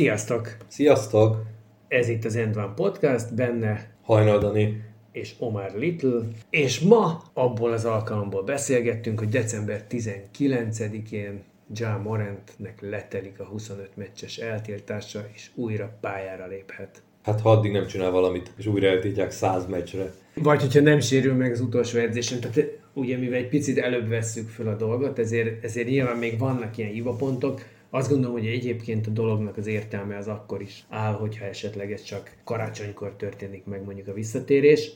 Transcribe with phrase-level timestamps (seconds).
[0.00, 0.56] Sziasztok!
[0.68, 1.42] Sziasztok!
[1.88, 4.82] Ez itt az End One Podcast, benne Hajnal Dani.
[5.12, 11.42] és Omar Little, és ma abból az alkalomból beszélgettünk, hogy december 19-én
[11.74, 17.02] Ja Morantnek letelik a 25 meccses eltiltása, és újra pályára léphet.
[17.22, 20.12] Hát ha addig nem csinál valamit, és újra eltiltják 100 meccsre.
[20.34, 24.48] Vagy hogyha nem sérül meg az utolsó edzésen, tehát ugye mivel egy picit előbb vesszük
[24.48, 29.10] fel a dolgot, ezért, ezért nyilván még vannak ilyen hivapontok, azt gondolom, hogy egyébként a
[29.10, 34.08] dolognak az értelme az akkor is áll, hogyha esetleg ez csak karácsonykor történik meg mondjuk
[34.08, 34.90] a visszatérés.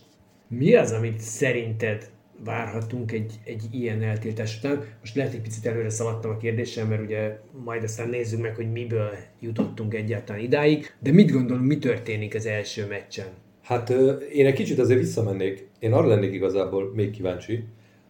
[0.48, 2.10] Mi az, amit szerinted
[2.44, 4.84] várhatunk egy, egy ilyen eltiltás után?
[5.00, 8.72] Most lehet egy picit előre szaladtam a kérdéssel, mert ugye majd aztán nézzük meg, hogy
[8.72, 13.26] miből jutottunk egyáltalán idáig, de mit gondolunk, mi történik az első meccsen?
[13.62, 13.90] Hát
[14.32, 15.68] én egy kicsit azért visszamennék.
[15.78, 17.64] Én arra lennék igazából még kíváncsi,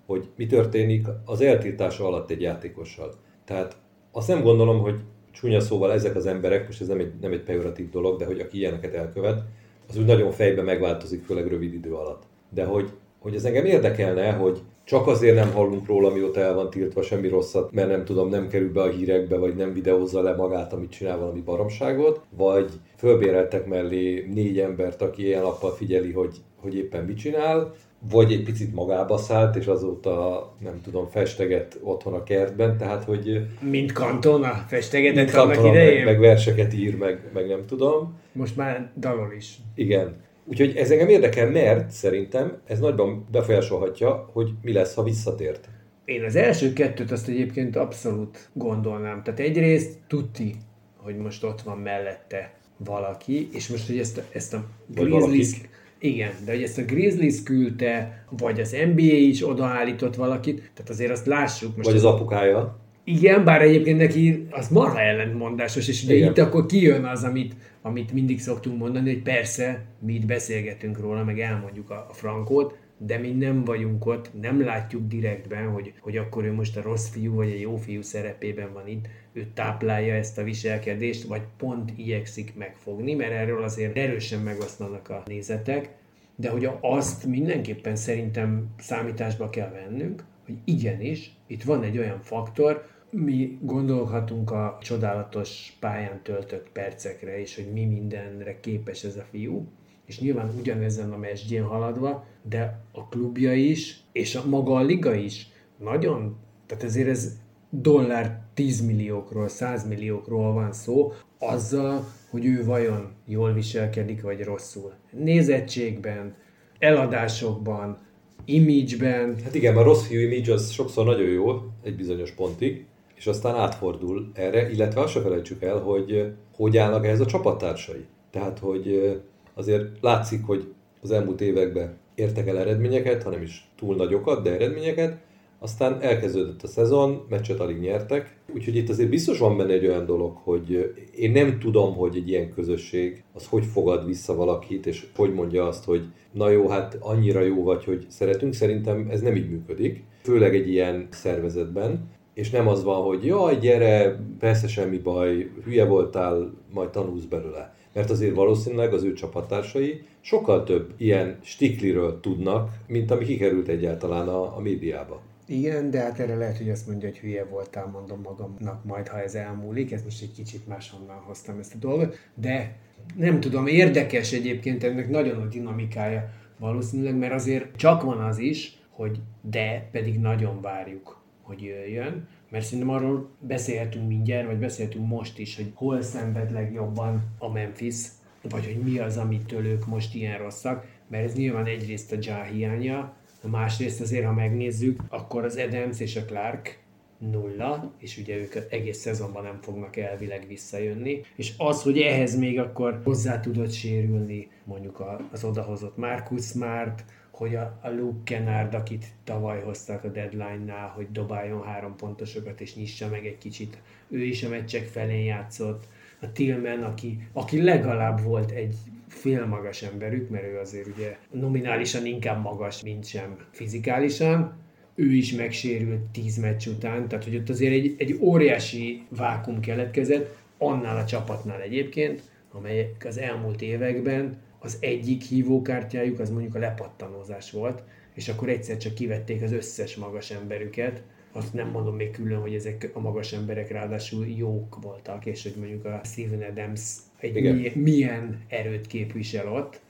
[0.07, 3.15] hogy mi történik az eltiltása alatt egy játékossal.
[3.45, 3.77] Tehát
[4.17, 4.95] azt nem gondolom, hogy
[5.33, 8.41] csúnya szóval ezek az emberek, most ez nem egy, nem egy pejoratív dolog, de hogy
[8.41, 9.43] aki ilyeneket elkövet,
[9.89, 12.23] az úgy nagyon fejbe megváltozik, főleg rövid idő alatt.
[12.51, 16.71] De hogy, hogy ez engem érdekelne, hogy csak azért nem hallunk róla, mióta el van
[16.71, 20.35] tiltva semmi rosszat, mert nem tudom, nem kerül be a hírekbe, vagy nem videózza le
[20.35, 26.37] magát, amit csinál valami baromságot, vagy fölbéreltek mellé négy embert, aki ilyen nappal figyeli, hogy,
[26.61, 27.75] hogy éppen mit csinál,
[28.11, 33.47] vagy egy picit magába szállt, és azóta nem tudom, festeget otthon a kertben, tehát hogy
[33.61, 35.95] Mint kantona festegetett mint kantona, idején?
[35.95, 38.19] meg, meg verseket ír, meg, meg nem tudom.
[38.33, 39.59] Most már dalol is.
[39.75, 40.17] Igen.
[40.45, 45.69] Úgyhogy ez engem érdekel, mert szerintem ez nagyban befolyásolhatja, hogy mi lesz, ha visszatért.
[46.05, 49.23] Én az első kettőt azt egyébként abszolút gondolnám.
[49.23, 50.55] Tehát egyrészt tuti,
[50.97, 55.61] hogy most ott van mellette valaki, és most, hogy ezt a, ezt a Grizzlies...
[56.05, 61.11] Igen, de hogy ezt a Grizzlies küldte, vagy az NBA is odaállított valakit, tehát azért
[61.11, 61.77] azt lássuk.
[61.77, 62.79] Most Vagy az apukája.
[63.05, 66.31] Igen, bár egyébként neki az marha ellentmondásos, és ugye Igen.
[66.31, 71.25] itt akkor kijön az, amit, amit mindig szoktunk mondani, hogy persze, mi itt beszélgetünk róla,
[71.25, 76.17] meg elmondjuk a, a frankót, de mi nem vagyunk ott, nem látjuk direktben, hogy, hogy
[76.17, 80.15] akkor ő most a rossz fiú vagy a jó fiú szerepében van itt, ő táplálja
[80.15, 85.91] ezt a viselkedést, vagy pont igyekszik megfogni, mert erről azért erősen megoszlanak a nézetek,
[86.37, 92.87] de hogy azt mindenképpen szerintem számításba kell vennünk, hogy igenis, itt van egy olyan faktor,
[93.11, 99.67] mi gondolhatunk a csodálatos pályán töltött percekre, és hogy mi mindenre képes ez a fiú,
[100.07, 105.15] és nyilván ugyanezen a mesdjén haladva, de a klubja is, és a maga a liga
[105.15, 107.33] is nagyon, tehát ezért ez
[107.71, 114.93] dollár 10 milliókról, 100 milliókról van szó, azzal, hogy ő vajon jól viselkedik, vagy rosszul.
[115.11, 116.35] Nézettségben,
[116.79, 117.99] eladásokban,
[118.45, 122.85] imageben, Hát igen, a rossz fiú image az sokszor nagyon jó egy bizonyos pontig,
[123.15, 128.05] és aztán átfordul erre, illetve azt se felejtsük el, hogy hogy állnak ehhez a csapattársai.
[128.31, 129.19] Tehát, hogy
[129.55, 130.73] azért látszik, hogy
[131.03, 135.19] az elmúlt években értek el eredményeket, hanem is túl nagyokat, de eredményeket,
[135.65, 140.07] aztán elkezdődött a szezon, meccset alig nyertek, úgyhogy itt azért biztos van benne egy olyan
[140.07, 145.07] dolog, hogy én nem tudom, hogy egy ilyen közösség az hogy fogad vissza valakit, és
[145.17, 146.03] hogy mondja azt, hogy
[146.33, 150.69] na jó, hát annyira jó vagy, hogy szeretünk, szerintem ez nem így működik, főleg egy
[150.69, 156.91] ilyen szervezetben, és nem az van, hogy jaj, gyere, persze semmi baj, hülye voltál, majd
[156.91, 157.75] tanulsz belőle.
[157.93, 164.29] Mert azért valószínűleg az ő csapattársai sokkal több ilyen stikliről tudnak, mint ami kikerült egyáltalán
[164.29, 165.21] a, a médiába.
[165.47, 169.23] Igen, de hát erre lehet, hogy azt mondja, hogy hülye voltál, mondom magamnak majd, ha
[169.23, 169.93] ez elmúlik.
[169.93, 172.19] Ez most egy kicsit máshonnan hoztam ezt a dolgot.
[172.35, 172.77] De
[173.17, 178.79] nem tudom, érdekes egyébként ennek nagyon a dinamikája valószínűleg, mert azért csak van az is,
[178.91, 182.29] hogy de pedig nagyon várjuk, hogy jöjjön.
[182.51, 187.97] Mert szerintem arról beszélhetünk mindjárt, vagy beszélhetünk most is, hogy hol szenved legjobban a Memphis,
[188.43, 192.43] vagy hogy mi az, amitől ők most ilyen rosszak, mert ez nyilván egyrészt a Ja
[192.43, 193.17] hiánya,
[193.49, 196.83] másrészt azért, ha megnézzük, akkor az Adams és a Clark
[197.19, 202.59] nulla, és ugye ők egész szezonban nem fognak elvileg visszajönni, és az, hogy ehhez még
[202.59, 209.07] akkor hozzá tudott sérülni mondjuk az odahozott Marcus Smart, hogy a, a Luke Kennard, akit
[209.25, 214.43] tavaly hoztak a deadline-nál, hogy dobáljon három pontosokat és nyissa meg egy kicsit, ő is
[214.43, 215.85] a meccsek felén játszott,
[216.21, 218.77] a Tillman, aki, aki legalább volt egy
[219.15, 224.63] fél magas emberük, mert ő azért ugye nominálisan inkább magas, mint sem fizikálisan.
[224.95, 230.37] Ő is megsérült 10 meccs után, tehát hogy ott azért egy, egy óriási vákum keletkezett,
[230.59, 232.23] annál a csapatnál egyébként,
[232.53, 237.83] amelyek az elmúlt években az egyik hívókártyájuk az mondjuk a lepattanózás volt,
[238.15, 241.03] és akkor egyszer csak kivették az összes magas emberüket,
[241.37, 245.55] azt nem mondom még külön, hogy ezek a magas emberek ráadásul jók voltak, és hogy
[245.59, 249.81] mondjuk a Steven Adams egy milyen, milyen erőt képvisel ott.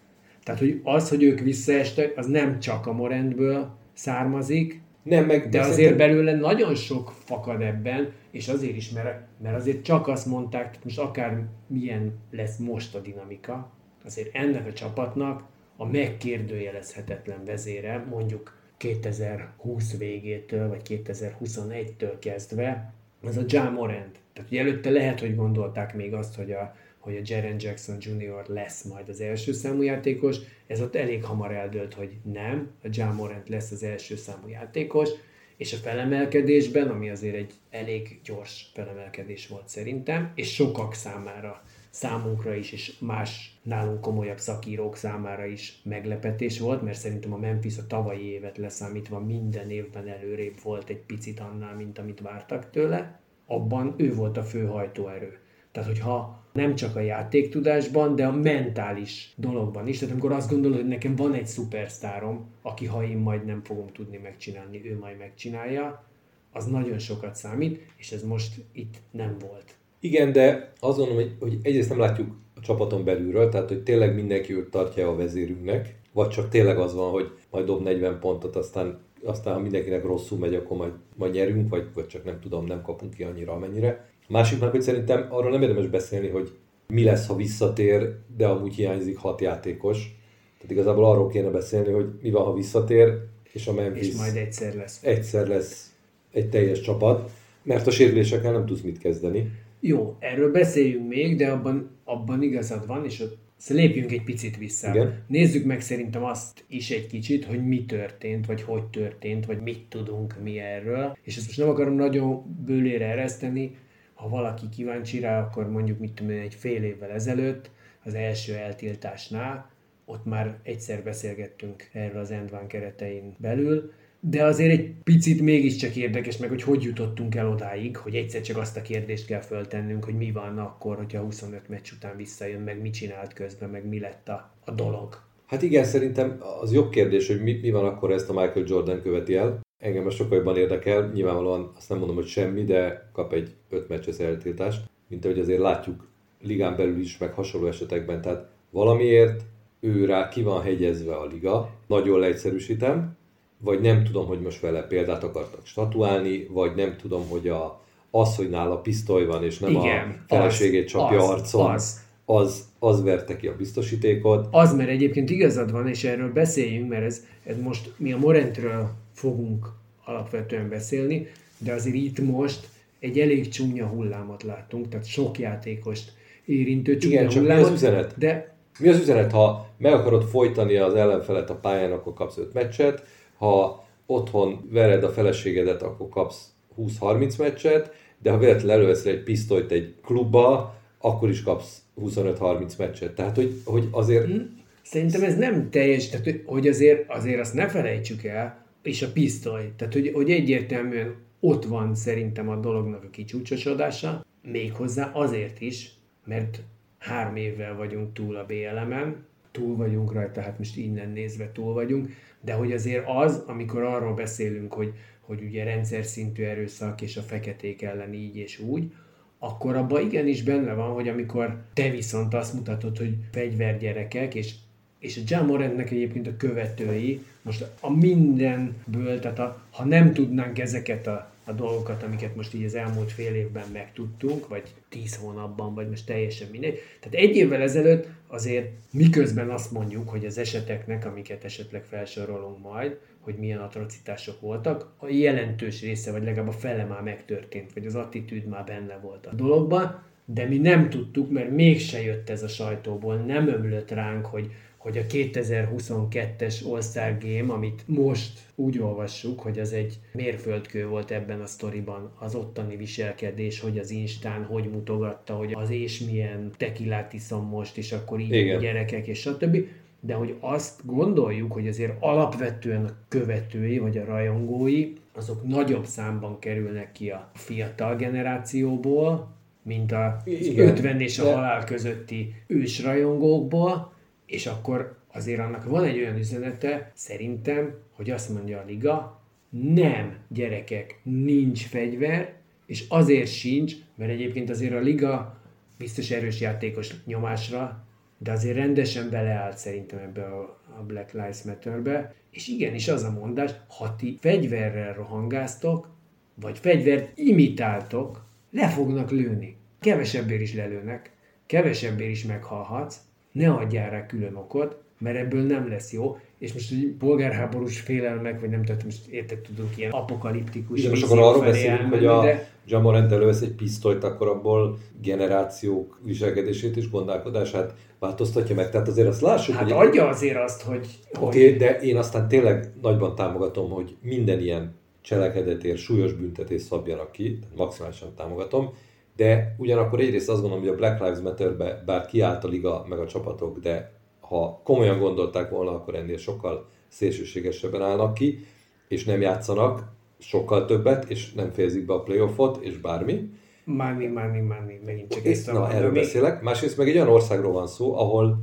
[0.43, 5.61] Tehát, hogy az, hogy ők visszaestek, az nem csak a Morentből származik, nem, meg de
[5.61, 5.96] azért szerintem...
[5.96, 10.79] belőle nagyon sok fakad ebben, és azért is, mert, mert azért csak azt mondták, hogy
[10.85, 13.73] most akár milyen lesz most a dinamika,
[14.05, 15.43] azért ennek a csapatnak
[15.76, 24.19] a megkérdőjelezhetetlen vezére, mondjuk 2020 végétől, vagy 2021-től kezdve, az a Ja Morant.
[24.32, 28.44] Tehát hogy előtte lehet, hogy gondolták még azt, hogy a, hogy a Jaren Jackson Jr.
[28.46, 30.36] lesz majd az első számú játékos,
[30.66, 35.08] ez ott elég hamar eldőlt, hogy nem, a Ja Morant lesz az első számú játékos,
[35.56, 41.62] és a felemelkedésben, ami azért egy elég gyors felemelkedés volt szerintem, és sokak számára
[41.94, 47.79] számunkra is, és más nálunk komolyabb szakírók számára is meglepetés volt, mert szerintem a Memphis
[47.79, 53.20] a tavalyi évet leszámítva minden évben előrébb volt egy picit annál, mint amit vártak tőle.
[53.46, 55.38] Abban ő volt a fő hajtóerő.
[55.73, 59.99] Tehát, hogyha nem csak a játéktudásban, de a mentális dologban is.
[59.99, 63.87] Tehát amikor azt gondolod, hogy nekem van egy szupersztárom, aki ha én majd nem fogom
[63.87, 66.05] tudni megcsinálni, ő majd megcsinálja,
[66.52, 69.75] az nagyon sokat számít, és ez most itt nem volt.
[70.05, 74.55] Igen, de azt gondolom, hogy, egyrészt nem látjuk a csapaton belülről, tehát hogy tényleg mindenki
[74.55, 78.99] őt tartja a vezérünknek, vagy csak tényleg az van, hogy majd dob 40 pontot, aztán,
[79.25, 82.83] aztán ha mindenkinek rosszul megy, akkor majd, majd nyerünk, vagy, vagy csak nem tudom, nem
[82.83, 84.09] kapunk ki annyira, amennyire.
[84.21, 86.53] A másiknak, hogy szerintem arról nem érdemes beszélni, hogy
[86.87, 90.17] mi lesz, ha visszatér, de amúgy hiányzik hat játékos.
[90.59, 93.19] Tehát igazából arról kéne beszélni, hogy mi van, ha visszatér,
[93.53, 95.03] és a Memphis és majd egyszer lesz.
[95.03, 95.93] Egyszer lesz
[96.33, 97.31] egy teljes csapat,
[97.62, 99.62] mert a sérülésekkel nem tudsz mit kezdeni.
[99.86, 104.56] Jó, erről beszéljünk még, de abban, abban igazad van, és ott Szóval lépjünk egy picit
[104.56, 104.90] vissza.
[104.94, 105.25] Igen.
[105.26, 109.86] Nézzük meg szerintem azt is egy kicsit, hogy mi történt, vagy hogy történt, vagy mit
[109.88, 111.16] tudunk mi erről.
[111.22, 113.76] És ezt most nem akarom nagyon bőlére ereszteni,
[114.14, 117.70] ha valaki kíváncsi rá, akkor mondjuk mit tudom egy fél évvel ezelőtt,
[118.04, 119.70] az első eltiltásnál,
[120.04, 123.92] ott már egyszer beszélgettünk erről az Endván keretein belül,
[124.26, 128.56] de azért egy picit mégiscsak érdekes meg, hogy hogy jutottunk el odáig, hogy egyszer csak
[128.56, 132.81] azt a kérdést kell föltennünk, hogy mi van akkor, hogyha 25 meccs után visszajön, meg
[132.81, 135.23] mit csinált közben, meg mi lett a, a dolog.
[135.47, 139.03] Hát igen, szerintem az jobb kérdés, hogy mi, mi van akkor, ezt a Michael Jordan
[139.03, 139.61] követi el.
[139.79, 143.88] Engem most sokkal jobban érdekel, nyilvánvalóan azt nem mondom, hogy semmi, de kap egy 5
[143.88, 146.09] meccses eltiltást, mint ahogy azért látjuk
[146.43, 148.20] ligán belül is, meg hasonló esetekben.
[148.20, 149.43] Tehát valamiért
[149.81, 153.17] ő rá ki van hegyezve a liga, nagyon leegyszerűsítem,
[153.64, 158.37] vagy nem tudom, hogy most vele példát akartak statuálni, vagy nem tudom, hogy a, az,
[158.37, 162.02] hogy nála pisztoly van, és nem Igen, a feleségét csapja az, arcon, az.
[162.25, 164.49] Az, az verte ki a biztosítékot.
[164.50, 168.90] Az, mert egyébként igazad van, és erről beszéljünk, mert ez, ez most mi a Morentről
[169.12, 169.67] fogunk
[170.05, 171.26] alapvetően beszélni,
[171.58, 172.69] de azért itt most
[172.99, 176.12] egy elég csúnya hullámot láttunk, tehát sok játékost
[176.44, 177.65] érintő csúnya Igen, hullámot.
[177.65, 178.15] mi az üzenet?
[178.19, 182.53] De mi az üzenet, ha meg akarod folytani az ellenfelet a pályán, akkor kapsz 5
[182.53, 183.06] meccset,
[183.44, 186.48] ha otthon vered a feleségedet, akkor kapsz
[186.79, 193.15] 20-30 meccset, de ha véletlenül előveszel egy pisztolyt egy klubba, akkor is kapsz 25-30 meccset.
[193.15, 194.27] Tehát, hogy, hogy azért...
[194.27, 194.41] Hm?
[194.82, 199.72] Szerintem ez nem teljes, tehát hogy azért, azért azt ne felejtsük el, és a pisztoly.
[199.77, 206.60] Tehát, hogy, hogy egyértelműen ott van szerintem a dolognak a kicsúcsosodása, méghozzá azért is, mert
[206.98, 212.08] három évvel vagyunk túl a BLM-en, túl vagyunk rajta, hát most innen nézve túl vagyunk,
[212.44, 217.22] de hogy azért az, amikor arról beszélünk, hogy, hogy ugye rendszer szintű erőszak és a
[217.22, 218.93] feketék ellen így és úgy,
[219.39, 224.55] akkor abban igenis benne van, hogy amikor te viszont azt mutatod, hogy fegyvergyerekek, és,
[224.98, 230.58] és a John Morantnek egyébként a követői, most a mindenből, tehát a, ha nem tudnánk
[230.58, 235.74] ezeket a a dolgokat, amiket most így az elmúlt fél évben megtudtunk, vagy tíz hónapban,
[235.74, 236.81] vagy most teljesen mindegy.
[237.01, 242.98] Tehát egy évvel ezelőtt azért miközben azt mondjuk, hogy az eseteknek, amiket esetleg felsorolunk majd,
[243.20, 247.94] hogy milyen atrocitások voltak, a jelentős része, vagy legalább a fele már megtörtént, vagy az
[247.94, 252.48] attitűd már benne volt a dologban, de mi nem tudtuk, mert mégse jött ez a
[252.48, 254.50] sajtóból, nem ömlött ránk, hogy
[254.84, 261.41] hogy a 2022-es All-Star Game, amit most úgy olvassuk, hogy az egy mérföldkő volt ebben
[261.41, 267.12] a sztoriban, az ottani viselkedés, hogy az Instán hogy mutogatta, hogy az és milyen tekilát
[267.12, 268.60] iszom most, és akkor így Igen.
[268.60, 269.67] gyerekek, és stb.
[270.00, 276.38] De hogy azt gondoljuk, hogy azért alapvetően a követői, vagy a rajongói, azok nagyobb számban
[276.38, 283.93] kerülnek ki a fiatal generációból, mint a Igen, 50 és a halál közötti ősrajongókból,
[284.34, 290.17] és akkor azért annak van egy olyan üzenete, szerintem, hogy azt mondja a liga, nem,
[290.29, 292.34] gyerekek, nincs fegyver,
[292.67, 295.41] és azért sincs, mert egyébként azért a liga
[295.79, 297.84] biztos erős játékos nyomásra,
[298.19, 303.10] de azért rendesen beleállt szerintem ebbe a a Black Lives Matter-be, és igenis az a
[303.10, 305.88] mondás, ha ti fegyverrel rohangáztok,
[306.34, 309.56] vagy fegyvert imitáltok, le fognak lőni.
[309.81, 311.12] Kevesebbért is lelőnek,
[311.46, 312.96] kevesebbért is meghalhatsz,
[313.34, 318.41] ne adjál rá külön okot, mert ebből nem lesz jó, és most egy polgárháborús félelmek,
[318.41, 322.06] vagy nem tudom, most érted, tudunk ilyen apokaliptikus Igen, most akkor arról beszélünk, elmenni, hogy
[322.06, 328.70] a de Jamorant elővesz egy pisztolyt, akkor abból generációk viselkedését és gondolkodását változtatja meg.
[328.70, 329.86] Tehát azért azt lássuk, hát hogy...
[329.86, 330.86] adja azért azt, hogy,
[331.20, 337.12] Oké, okay, de én aztán tényleg nagyban támogatom, hogy minden ilyen cselekedetért súlyos büntetést szabjanak
[337.12, 338.74] ki, maximálisan támogatom,
[339.17, 342.99] de ugyanakkor egyrészt azt gondolom, hogy a Black Lives Matter-be bár kiállt a liga meg
[342.99, 348.47] a csapatok, de ha komolyan gondolták volna, akkor ennél sokkal szélsőségesebben állnak ki,
[348.89, 353.31] és nem játszanak sokkal többet, és nem fejezik be a playoffot, és bármi.
[353.65, 356.43] money, money, money, megint csak ezt Na, erről beszélek.
[356.43, 358.39] Másrészt meg egy olyan országról van szó, ahol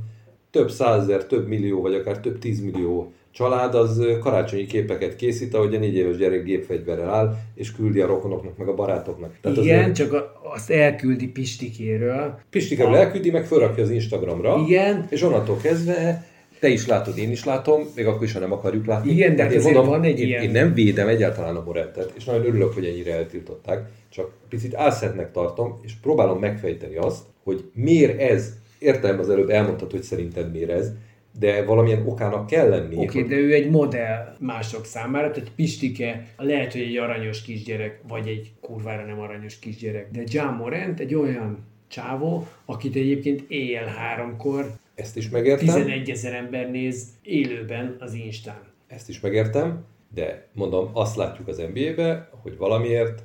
[0.50, 5.78] több százezer, több millió, vagy akár több tízmillió család az karácsonyi képeket készít, ahogy a
[5.78, 9.32] négy éves gyerek gépfegyverrel áll, és küldi a rokonoknak, meg a barátoknak.
[9.40, 12.38] Tehát Igen, azért csak a, azt elküldi Pistikéről.
[12.50, 15.06] Pistikáról elküldi, meg felrakja az Instagramra, Igen.
[15.10, 16.26] és onnantól kezdve
[16.60, 19.10] te is látod, én is látom, még akkor is, ha nem akarjuk látni.
[19.10, 22.12] Igen, de hát én azért van egy én, ilyen- Én nem védem egyáltalán a Morettet,
[22.16, 27.64] és nagyon örülök, hogy ennyire eltiltották, csak picit álszentnek tartom, és próbálom megfejteni azt, hogy
[27.74, 30.90] miért ez, értem az előbb elmondtad, hogy szerinted miért ez,
[31.38, 32.94] de valamilyen okának kell lenni.
[32.94, 37.42] Oké, okay, hogy- de ő egy modell mások számára, tehát Pistike lehet, hogy egy aranyos
[37.42, 41.58] kisgyerek, vagy egy kurvára nem aranyos kisgyerek, de John Morant egy olyan
[41.88, 45.66] csávó, akit egyébként éjjel háromkor Ezt is megértem.
[45.66, 48.60] 11 ezer ember néz élőben az Instán.
[48.86, 49.84] Ezt is megértem,
[50.14, 53.22] de mondom, azt látjuk az NBA-be, hogy valamiért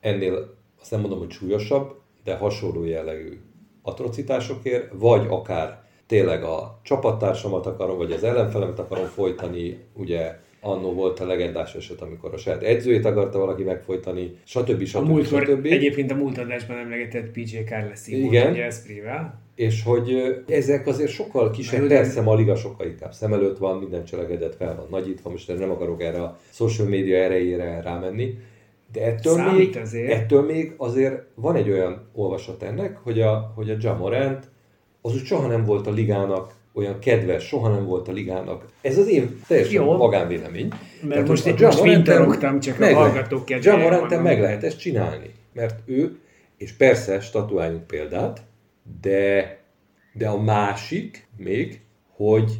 [0.00, 3.38] ennél, azt nem mondom, hogy súlyosabb, de hasonló jellegű
[3.82, 11.20] atrocitásokért, vagy akár tényleg a csapattársamat akarom, vagy az ellenfelemet akarom folytani, ugye annó volt
[11.20, 14.80] a legendás eset, amikor a saját edzőjét akarta valaki megfojtani, stb.
[14.82, 15.06] A stb.
[15.06, 15.66] múltkor, stb.
[15.66, 18.50] egyébként a múlt adásban emlegetett PJ Carles Igen.
[18.50, 19.42] ugye Esprivel.
[19.54, 23.78] És hogy ezek azért sokkal kisebb, persze ma a liga sokkal inkább szem előtt van,
[23.78, 28.38] minden cselekedet fel van nagyítva, most nem akarok erre a social media erejére rámenni,
[28.92, 30.12] de ettől Számít még, azért.
[30.12, 34.50] ettől még azért van egy olyan olvasat ennek, hogy a, hogy a Jamorant
[35.06, 38.64] az úgy soha nem volt a ligának olyan kedves, soha nem volt a ligának.
[38.80, 39.96] Ez az én teljesen Jó.
[39.96, 40.68] magánvélemény.
[41.02, 44.00] Mert most itt Ja most Moranten fintorogtam, csak a meg lehet- hallgatók kedvéért Ja Moranten
[44.08, 44.22] mondom.
[44.22, 46.18] meg lehet ezt csinálni, mert ő,
[46.56, 48.42] és persze statuáljunk példát,
[49.00, 49.58] de,
[50.12, 51.80] de a másik még,
[52.16, 52.52] hogy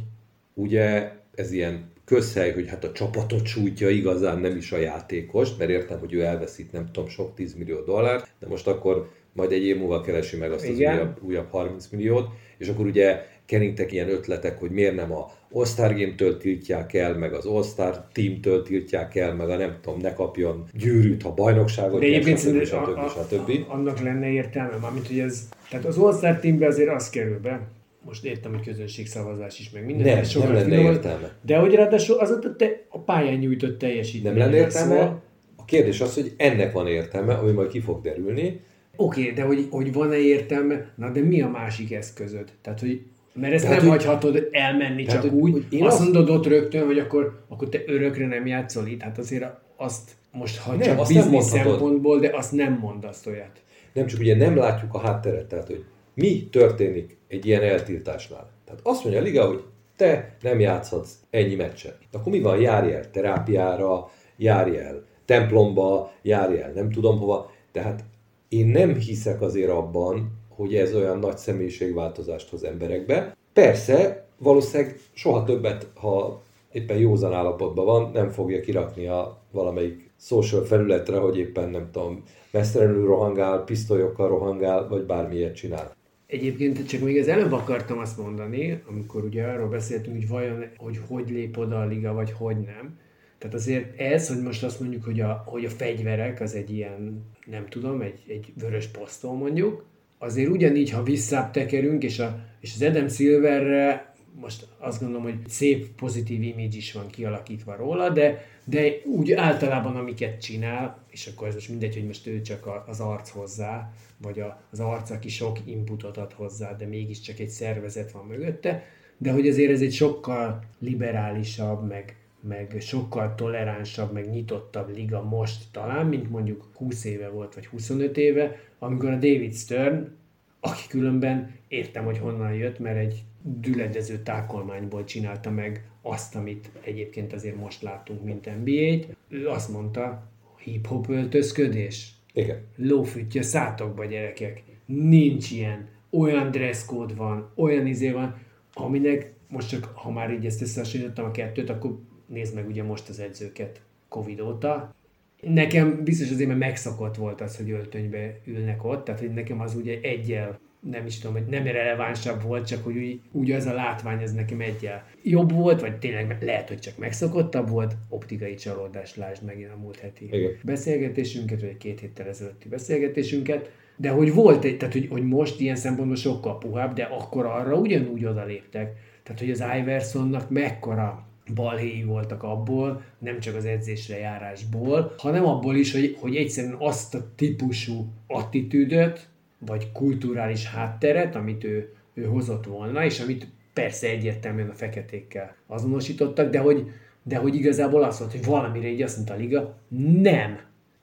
[0.53, 5.69] ugye ez ilyen közhely, hogy hát a csapatot sújtja igazán nem is a játékost, mert
[5.69, 9.65] értem, hogy ő elveszít nem tudom sok 10 millió dollárt, de most akkor majd egy
[9.65, 10.93] év múlva keresi meg azt az Igen.
[10.95, 12.27] újabb, újabb 30 milliót,
[12.57, 17.33] és akkor ugye keringtek ilyen ötletek, hogy miért nem a All-Star Game-től tiltják el, meg
[17.33, 22.05] az All-Star Team-től tiltják el, meg a nem tudom, ne kapjon gyűrűt, ha bajnokságot De
[22.05, 22.63] egyébként stb.
[22.63, 22.73] stb.
[22.75, 23.51] a- a- stb.
[23.67, 27.61] annak lenne értelme, mármint hogy ez, tehát az All-Star Teambe azért az kerül be,
[28.05, 30.05] most értem, hogy közönségszavazás is, meg minden.
[30.07, 31.31] Nem, ez nem lenne finomod, értelme.
[31.41, 34.33] De hogy ráadásul az ott te, a pályán nyújtott teljesítmény.
[34.33, 35.21] Nem lenne értelme.
[35.55, 38.59] A kérdés az, hogy ennek van értelme, ami majd ki fog derülni.
[38.95, 42.51] Oké, de hogy, hogy van-e értelme, na de mi a másik eszközöd?
[42.61, 43.01] Tehát, hogy
[43.33, 46.03] mert ezt Tehát, nem hogy- hagyhatod elmenni Tehát, csak hogy- úgy, hogy én azt azt-
[46.03, 49.01] mondod ott rögtön, hogy akkor, akkor te örökre nem játszol itt.
[49.01, 53.61] Hát azért azt most, ha Nem, csak biznisz szempontból, de azt nem mondasz olyat.
[53.93, 55.83] Nem csak ugye nem látjuk a hátteret, tehát hogy
[56.13, 58.49] mi történik egy ilyen eltiltásnál.
[58.65, 59.63] Tehát azt mondja a liga, hogy
[59.95, 61.97] te nem játszhatsz ennyi meccset.
[62.11, 62.59] Akkor mi van?
[62.61, 67.51] Járj el terápiára, járj el templomba, járj el nem tudom hova.
[67.71, 68.03] Tehát
[68.49, 73.35] én nem hiszek azért abban, hogy ez olyan nagy személyiségváltozást hoz emberekbe.
[73.53, 80.63] Persze, valószínűleg soha többet, ha éppen józan állapotban van, nem fogja kirakni a valamelyik social
[80.63, 85.95] felületre, hogy éppen nem tudom, mesztelenül rohangál, pisztolyokkal rohangál, vagy bármilyet csinál.
[86.27, 90.99] Egyébként csak még az előbb akartam azt mondani, amikor ugye arról beszéltünk, hogy vajon, hogy
[91.07, 92.99] hogy lép oda a liga, vagy hogy nem.
[93.37, 97.25] Tehát azért ez, hogy most azt mondjuk, hogy a, hogy a fegyverek az egy ilyen,
[97.45, 99.85] nem tudom, egy, egy vörös posztól mondjuk,
[100.17, 105.39] azért ugyanígy, ha visszább tekerünk, és, a, és az Adam Silverre most azt gondolom, hogy
[105.47, 111.47] szép pozitív image is van kialakítva róla, de, de úgy általában amiket csinál, és akkor
[111.47, 115.59] ez most mindegy, hogy most ő csak az arc hozzá, vagy az arc, aki sok
[115.65, 118.83] inputot ad hozzá, de mégiscsak egy szervezet van mögötte,
[119.17, 122.15] de hogy azért ez egy sokkal liberálisabb, meg,
[122.47, 128.17] meg sokkal toleránsabb, meg nyitottabb liga most talán, mint mondjuk 20 éve volt, vagy 25
[128.17, 130.15] éve, amikor a David Stern,
[130.59, 137.33] aki különben értem, hogy honnan jött, mert egy düledező tákolmányból csinálta meg azt, amit egyébként
[137.33, 139.15] azért most látunk, mint NBA-t.
[139.27, 142.11] Ő azt mondta, hip-hop öltözködés.
[142.33, 142.61] Igen.
[142.75, 144.63] Lófütje szátokba, gyerekek.
[144.85, 145.87] Nincs ilyen.
[146.09, 146.51] Olyan
[146.87, 148.35] code van, olyan izé van,
[148.73, 153.09] aminek most csak, ha már így ezt összehasonlítottam a kettőt, akkor nézd meg ugye most
[153.09, 154.95] az edzőket Covid óta.
[155.41, 159.75] Nekem biztos azért, mert megszokott volt az, hogy öltönybe ülnek ott, tehát hogy nekem az
[159.75, 160.59] ugye egyel
[160.91, 164.33] nem is tudom, hogy nem relevánsabb volt, csak hogy úgy, úgy az a látvány, ez
[164.33, 169.71] nekem egyel jobb volt, vagy tényleg lehet, hogy csak megszokottabb volt, optikai csalódás, lásd megint
[169.71, 170.51] a múlt heti Igen.
[170.63, 175.75] beszélgetésünket, vagy két héttel ezelőtti beszélgetésünket, de hogy volt egy, tehát hogy, hogy most ilyen
[175.75, 178.93] szempontból sokkal puhább, de akkor arra ugyanúgy odaléptek.
[179.23, 185.75] Tehát, hogy az Iversonnak mekkora balhéi voltak abból, nem csak az edzésre járásból, hanem abból
[185.75, 192.65] is, hogy, hogy egyszerűen azt a típusú attitűdöt, vagy kulturális hátteret, amit ő, ő hozott
[192.65, 196.91] volna, és amit persze egyértelműen a feketékkel azonosítottak, de hogy,
[197.23, 199.77] de hogy igazából azt volt, hogy valamire így azt mondta a liga,
[200.21, 200.59] nem.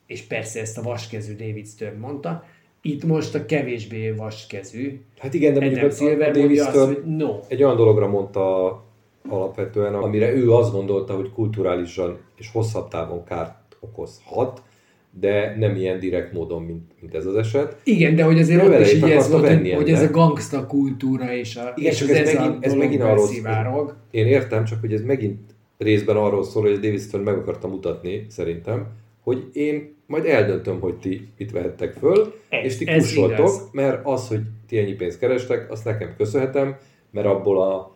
[0.06, 2.44] És persze ezt a vaskezű David Stern mondta,
[2.82, 5.00] itt most a kevésbé vaskezű.
[5.18, 7.38] Hát igen, de Adam Silver a David mondja azt, hogy no.
[7.48, 8.84] egy olyan dologra mondta
[9.28, 14.62] alapvetően, amire ő azt gondolta, hogy kulturálisan és hosszabb távon kárt okozhat,
[15.20, 17.76] de nem ilyen direkt módon, mint, mint ez az eset.
[17.84, 20.66] Igen, de hogy azért Ő ott is így ez volt, hogy, hogy ez a gangsta
[20.66, 23.96] kultúra és, a, Igen, és csak ez ez, megint, a ez megint arról beszivárog.
[24.10, 25.40] Én értem, csak hogy ez megint
[25.78, 28.86] részben arról szól, hogy David Stern meg akarta mutatni, szerintem,
[29.22, 34.28] hogy én majd eldöntöm, hogy ti mit vehettek föl, Ez- és ti kussoltok, mert az,
[34.28, 36.76] hogy ti ennyi pénzt kerestek, azt nekem köszönhetem,
[37.10, 37.91] mert abból a,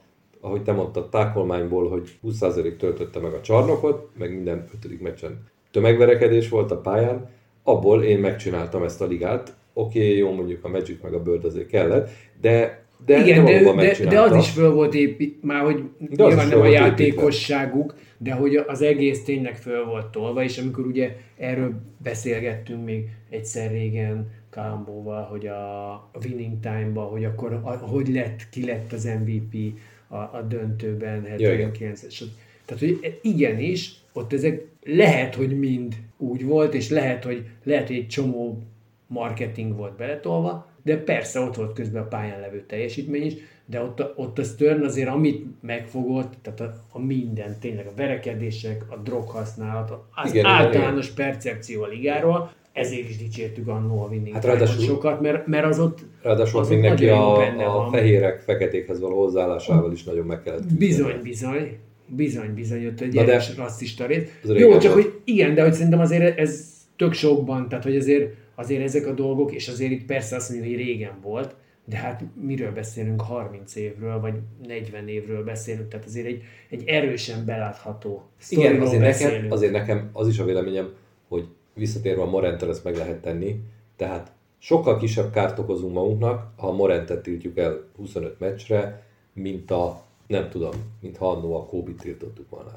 [0.46, 6.48] ahogy te mondtad, tákolmányból, hogy 20% töltötte meg a csarnokot, meg minden ötödik meccsen tömegverekedés
[6.48, 7.28] volt a pályán,
[7.62, 9.54] abból én megcsináltam ezt a ligát.
[9.72, 13.72] Oké, okay, jó, mondjuk a Magic meg a Bird azért kellett, de, de, Igen, de,
[13.74, 18.32] de, de, az is föl volt épít, már hogy De nyilván nem a játékosságuk, de
[18.32, 24.30] hogy az egész tényleg föl volt tolva, és amikor ugye erről beszélgettünk még egyszer régen
[24.50, 29.78] Kalambóval, hogy a, a winning time-ba, hogy akkor a, hogy lett, ki lett az MVP
[30.08, 31.50] a, a döntőben, Ja, igen.
[31.50, 32.24] 79 és
[32.64, 37.96] Tehát, hogy igenis, ott ezek lehet, hogy mind úgy volt, és lehet, hogy, lehet, hogy
[37.96, 38.62] egy csomó
[39.06, 44.00] marketing volt beletolva, de persze ott volt közben a pályán levő teljesítmény is, de ott
[44.00, 48.96] a, ott a Stern azért, amit megfogott, tehát a, a minden, tényleg a verekedések, a
[48.96, 51.26] droghasználat, az igen, általános igen.
[51.26, 55.78] percepció a ligáról, ezért is dicsértük annó a Winning Hát ráadásul- sokat, mert, mert az
[55.78, 60.60] ott Ráadásul az még neki a, a fehérek, feketékhez való hozzáállásával is nagyon meg kellett
[60.60, 60.78] küzdeni.
[60.86, 61.78] Bizony, bizony.
[62.08, 64.22] Bizony, bizony, ott egy Na erős rasszista rész.
[64.42, 66.64] Jó, csak hogy igen, de hogy szerintem azért ez
[66.96, 70.74] tök sokban, tehát hogy azért, azért ezek a dolgok, és azért itt persze azt mondjuk,
[70.74, 74.34] hogy régen volt, de hát miről beszélünk, 30 évről, vagy
[74.66, 80.28] 40 évről beszélünk, tehát azért egy, egy erősen belátható Igen, azért nekem, azért nekem az
[80.28, 80.88] is a véleményem,
[81.28, 83.60] hogy visszatérve a Morenttel ezt meg lehet tenni,
[83.96, 90.02] tehát sokkal kisebb kárt okozunk magunknak, ha a Morentet tiltjuk el 25 meccsre, mint a,
[90.26, 92.72] nem tudom, mint ha annó a kobe tiltottuk volna,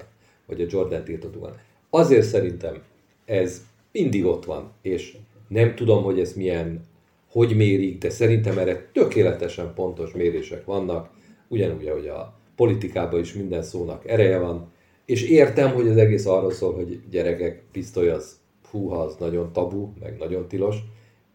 [0.46, 1.56] vagy a Jordan tiltottuk volna.
[1.90, 2.82] Azért szerintem
[3.26, 6.86] ez mindig ott van, és nem tudom, hogy ez milyen,
[7.32, 11.10] hogy mérik, de szerintem erre tökéletesen pontos mérések vannak,
[11.48, 14.72] ugyanúgy, ahogy a politikában is minden szónak ereje van,
[15.06, 18.39] és értem, hogy az egész arról szól, hogy gyerekek, pisztoly az,
[18.72, 20.76] húha, az nagyon tabu, meg nagyon tilos,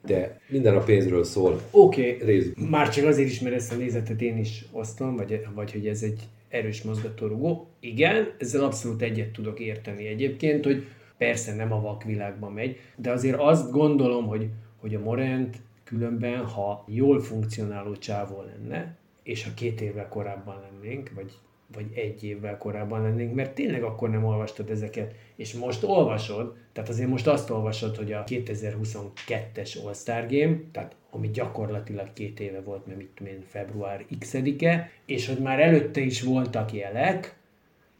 [0.06, 1.60] de minden a pénzről szól.
[1.70, 2.26] Oké, okay.
[2.26, 2.64] Részben.
[2.64, 6.02] már csak azért is, mert ezt a nézetet én is osztom, vagy, vagy hogy ez
[6.02, 7.68] egy erős mozgatórugó.
[7.80, 10.86] Igen, ezzel abszolút egyet tudok érteni egyébként, hogy
[11.18, 14.48] persze nem a vakvilágban megy, de azért azt gondolom, hogy,
[14.80, 21.10] hogy a Morent különben, ha jól funkcionáló csávó lenne, és ha két évvel korábban lennénk,
[21.14, 21.32] vagy,
[21.74, 26.90] vagy egy évvel korábban lennénk, mert tényleg akkor nem olvastad ezeket, és most olvasod, tehát
[26.90, 32.86] azért most azt olvasod, hogy a 2022-es All-Star Game, tehát ami gyakorlatilag két éve volt,
[32.86, 37.36] mert mit én, február x-e, és hogy már előtte is voltak jelek,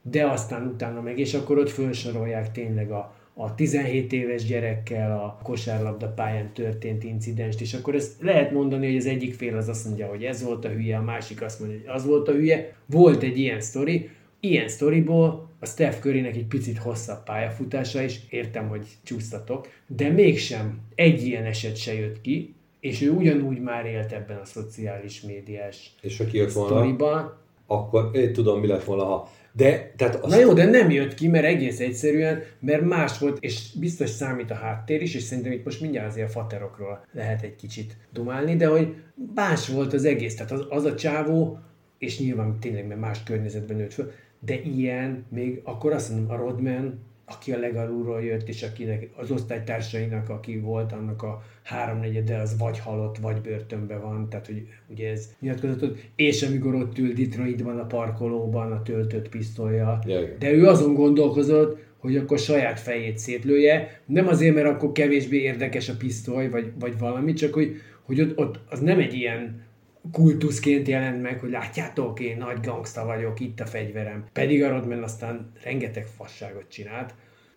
[0.02, 5.40] de aztán utána meg, és akkor ott felsorolják tényleg a, a 17 éves gyerekkel a
[5.42, 9.84] kosárlabda pályán történt incidenst, és akkor ezt lehet mondani, hogy az egyik fél az azt
[9.84, 12.76] mondja, hogy ez volt a hülye, a másik azt mondja, hogy az volt a hülye.
[12.86, 18.68] Volt egy ilyen sztori, ilyen sztoriból a Steph Currynek egy picit hosszabb pályafutása is, értem,
[18.68, 24.12] hogy csúsztatok, de mégsem egy ilyen eset se jött ki, és ő ugyanúgy már élt
[24.12, 27.36] ebben a szociális médiás És ha kijött volna, sztoriban.
[27.66, 29.28] akkor én tudom, mi lett volna, ha...
[29.56, 33.38] De, tehát azt, Na jó, de nem jött ki, mert egész egyszerűen, mert más volt,
[33.40, 37.42] és biztos számít a háttér is, és szerintem itt most mindjárt azért a faterokról lehet
[37.42, 38.94] egy kicsit dumálni, de hogy
[39.34, 40.34] más volt az egész.
[40.34, 41.58] Tehát az, az a csávó,
[41.98, 46.36] és nyilván tényleg mert más környezetben nőtt föl, de ilyen még akkor azt mondom, a
[46.36, 52.58] Rodman, aki a legalulról jött, és akinek az osztálytársainak, aki volt, annak a háromnegyede az
[52.58, 57.78] vagy halott, vagy börtönbe van, tehát hogy ugye ez nyilatkozatot, és amikor ott ül Detroitban
[57.78, 60.38] a parkolóban a töltött pisztolya, Ja, igen.
[60.38, 65.88] de ő azon gondolkozott, hogy akkor saját fejét szétlője, nem azért, mert akkor kevésbé érdekes
[65.88, 69.62] a pisztoly, vagy, vagy valami, csak hogy, hogy ott, ott az nem egy ilyen
[70.12, 74.24] kultuszként jelent meg, hogy látjátok, én nagy gangsta vagyok, itt a fegyverem.
[74.32, 77.14] Pedig a Rodman aztán rengeteg fasságot csinált,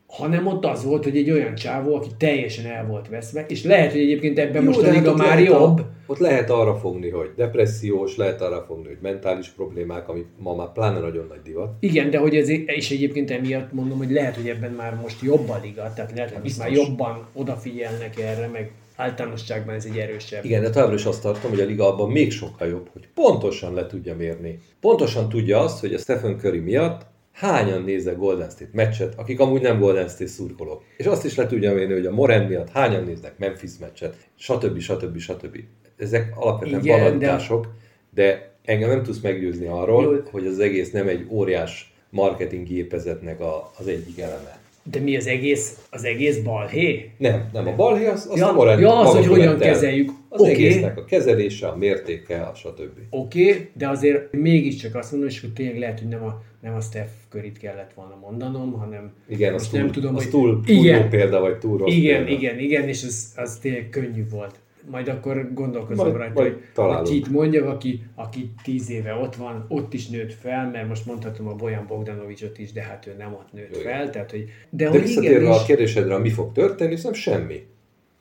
[0.07, 3.91] hanem ott az volt, hogy egy olyan csávó, aki teljesen el volt veszve, és lehet,
[3.91, 7.31] hogy egyébként ebben most a hát liga már lehet jobb, ott lehet arra fogni, hogy
[7.35, 11.75] depressziós, lehet arra fogni, hogy mentális problémák, ami ma már pláne nagyon nagy divat.
[11.79, 15.49] Igen, de hogy ez, és egyébként emiatt mondom, hogy lehet, hogy ebben már most jobb
[15.49, 20.45] a liga, tehát lehet, hogy már jobban odafigyelnek erre, meg általánosságban ez egy erősebb.
[20.45, 23.73] Igen, de továbbra is azt tartom, hogy a liga abban még sokkal jobb, hogy pontosan
[23.73, 24.59] le tudja mérni.
[24.79, 29.61] Pontosan tudja azt, hogy a Stephen Curry miatt hányan néznek Golden State meccset, akik amúgy
[29.61, 30.83] nem Golden State szurkolók.
[30.97, 34.79] És azt is le tudja mérni, hogy a Moren miatt hányan néznek Memphis meccset, stb.
[34.79, 35.17] stb.
[35.17, 35.57] stb.
[35.97, 37.67] Ezek alapvetően Igen, de- banalitások,
[38.13, 38.23] de...
[38.23, 40.21] de engem nem tudsz meggyőzni arról, Jó.
[40.31, 44.56] hogy az egész nem egy óriás marketing gépezetnek a, az egyik eleme.
[44.91, 47.11] De mi az egész, az egész balhé?
[47.17, 50.11] Nem, nem a balhé, az, az Ja, a Moren ja, az, hogy hogyan kezeljük.
[50.29, 50.51] Az Oké.
[50.51, 52.97] egésznek a kezelése, a mértéke, a stb.
[53.09, 56.75] Oké, okay, de azért mégiscsak azt mondom, és hogy tényleg lehet, hogy nem a, nem
[56.75, 60.31] a Steph Curryt kellett volna mondanom, hanem Igen, az most túl, nem tudom, az hogy...
[60.31, 62.41] túl, túl igen, jó példa, vagy túl rossz igen, példa.
[62.41, 64.55] igen, igen, és az, az tényleg könnyű volt.
[64.91, 67.07] Majd akkor gondolkozom Majd- rajta, majd hogy, találunk.
[67.07, 71.05] hogy kit mondjak, aki, aki tíz éve ott van, ott is nőtt fel, mert most
[71.05, 73.81] mondhatom a Bojan Bogdanovicsot is, de hát ő nem ott nőtt igen.
[73.81, 74.45] fel, tehát hogy...
[74.69, 77.67] De, De visszatérve a és, kérdésedre, mi fog történni, szerintem semmi.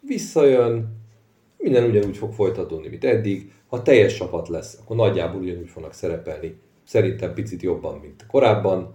[0.01, 0.97] Visszajön,
[1.59, 3.53] minden ugyanúgy fog folytatódni, mint eddig.
[3.67, 6.55] Ha teljes csapat lesz, akkor nagyjából ugyanúgy fognak szerepelni.
[6.85, 8.95] Szerintem picit jobban, mint korábban.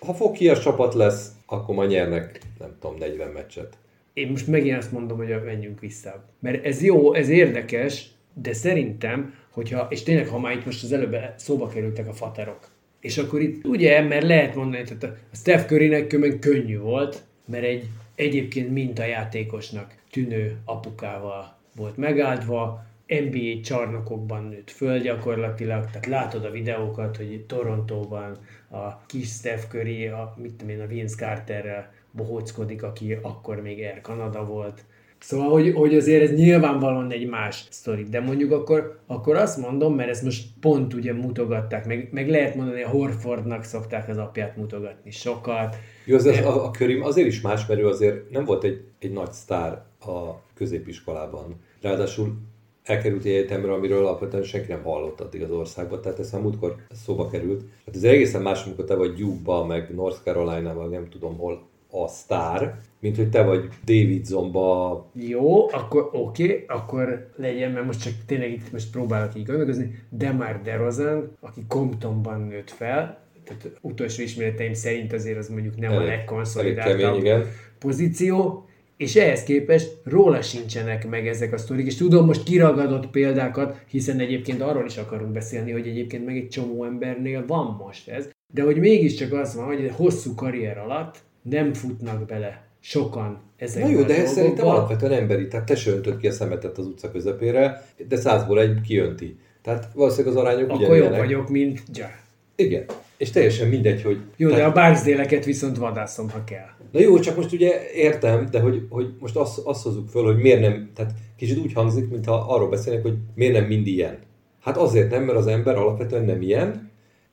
[0.00, 3.78] Ha fokias csapat lesz, akkor majd nyernek, nem tudom, 40 meccset.
[4.16, 6.24] Én most megint azt mondom, hogy menjünk vissza.
[6.40, 10.92] Mert ez jó, ez érdekes, de szerintem, hogyha, és tényleg, ha már itt most az
[10.92, 12.68] előbb szóba kerültek a faterok,
[13.00, 17.64] és akkor itt ugye, mert lehet mondani, tehát a Steph Currynek kömen könnyű volt, mert
[17.64, 26.50] egy egyébként mintajátékosnak tűnő apukával volt megáldva, NBA csarnokokban nőtt föl gyakorlatilag, tehát látod a
[26.50, 28.38] videókat, hogy Torontóban
[28.70, 33.78] a kis Steph Curry, a, mit tudom én, a Vince Carterrel bohóckodik, aki akkor még
[33.78, 34.84] Air Canada volt.
[35.18, 39.94] Szóval, hogy, hogy azért ez nyilvánvalóan egy más sztori, de mondjuk akkor, akkor azt mondom,
[39.94, 44.56] mert ezt most pont ugye mutogatták, meg, meg lehet mondani, a Horfordnak szokták az apját
[44.56, 45.76] mutogatni sokat.
[46.04, 48.84] Jó, az, az, a, a körim azért is más, mert ő azért nem volt egy,
[48.98, 51.60] egy nagy sztár a középiskolában.
[51.80, 52.36] Ráadásul
[52.82, 56.76] elkerült egy egyetemre, amiről alapvetően senki nem hallott addig az országban, tehát ez már múltkor
[56.90, 57.64] szóba került.
[57.86, 61.68] Hát ez egészen más, amikor te vagy Duke-ba, meg North Carolina-ban, nem tudom hol
[62.02, 68.02] a sztár, mint hogy te vagy Davidsonba, Jó, akkor oké, okay, akkor legyen, mert most
[68.02, 74.22] csak tényleg itt most próbálok így gondolkozni, Demar DeRozan, aki Comptonban nőtt fel, tehát utolsó
[74.22, 77.44] ismereteim szerint azért az mondjuk nem Elég- a legkonszolidáltabb kemény, igen.
[77.78, 83.84] pozíció, és ehhez képest róla sincsenek meg ezek a sztorik, és tudom most kiragadott példákat,
[83.88, 88.28] hiszen egyébként arról is akarunk beszélni, hogy egyébként meg egy csomó embernél van most ez,
[88.54, 93.88] de hogy mégiscsak az van, hogy egy hosszú karrier alatt nem futnak bele sokan ezekbe
[93.88, 95.48] Na jó, de ez szerintem alapvetően emberi.
[95.48, 99.36] Tehát te se öntöd ki a szemetet az utca közepére, de százból egy kiönti.
[99.62, 101.18] Tehát valószínűleg az arányok Akkor jobb ugyanilyenek.
[101.20, 102.10] vagyok, mint Ja.
[102.56, 102.84] Igen.
[103.16, 104.18] És teljesen mindegy, hogy...
[104.36, 106.68] Jó, de tehát- a Barksdale-eket viszont vadászom, ha kell.
[106.92, 110.36] Na jó, csak most ugye értem, de hogy, hogy most azt, azt hozzuk föl, hogy
[110.36, 114.18] miért nem, tehát kicsit úgy hangzik, mintha arról beszélnek, hogy miért nem mind ilyen.
[114.60, 116.85] Hát azért nem, mert az ember alapvetően nem ilyen,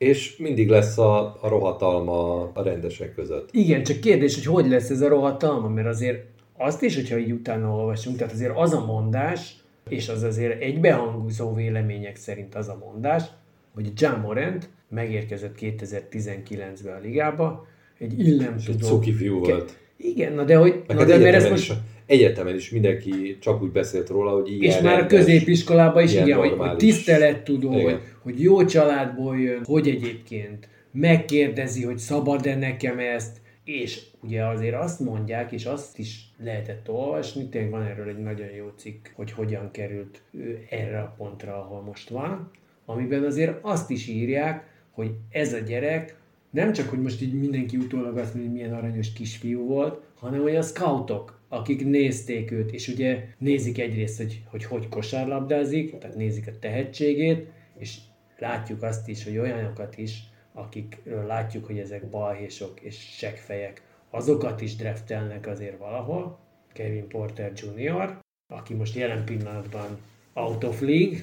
[0.04, 3.48] és mindig lesz a, a rohatalma a rendesek között.
[3.52, 6.24] Igen, csak kérdés, hogy hogy lesz ez a rohatalma, mert azért
[6.58, 9.56] azt is, hogyha így utána olvasunk, tehát azért az a mondás,
[9.88, 13.22] és az azért egybehangúzó vélemények szerint az a mondás,
[13.74, 17.66] hogy John Morant megérkezett 2019-ben a ligába,
[17.98, 18.86] egy illemtudó...
[18.86, 19.78] Cuki fiú volt.
[19.96, 20.82] Igen, na de hogy...
[20.86, 21.74] Na de mert ez is, most,
[22.06, 26.38] egyetemen is mindenki csak úgy beszélt róla, hogy ilyen és már a középiskolában is igen,
[26.38, 27.84] hogy, hogy tisztelettudó, Igen.
[27.84, 34.74] hogy, hogy jó családból jön, hogy egyébként megkérdezi, hogy szabad-e nekem ezt, és ugye azért
[34.74, 39.32] azt mondják, és azt is lehetett olvasni, tényleg van erről egy nagyon jó cikk, hogy
[39.32, 42.50] hogyan került ő erre a pontra, ahol most van,
[42.84, 46.16] amiben azért azt is írják, hogy ez a gyerek
[46.54, 50.44] nem csak, hogy most így mindenki utólag azt mondja, hogy milyen aranyos kisfiú volt, hanem
[50.44, 56.46] a scoutok, akik nézték őt, és ugye nézik egyrészt, hogy hogy, hogy kosárlabdázik, tehát nézik
[56.46, 57.98] a tehetségét, és
[58.38, 64.76] látjuk azt is, hogy olyanokat is, akikről látjuk, hogy ezek balhésok és seggfejek, azokat is
[64.76, 66.38] draftelnek azért valahol.
[66.72, 69.98] Kevin Porter Jr., aki most jelen pillanatban
[70.32, 71.18] out of league,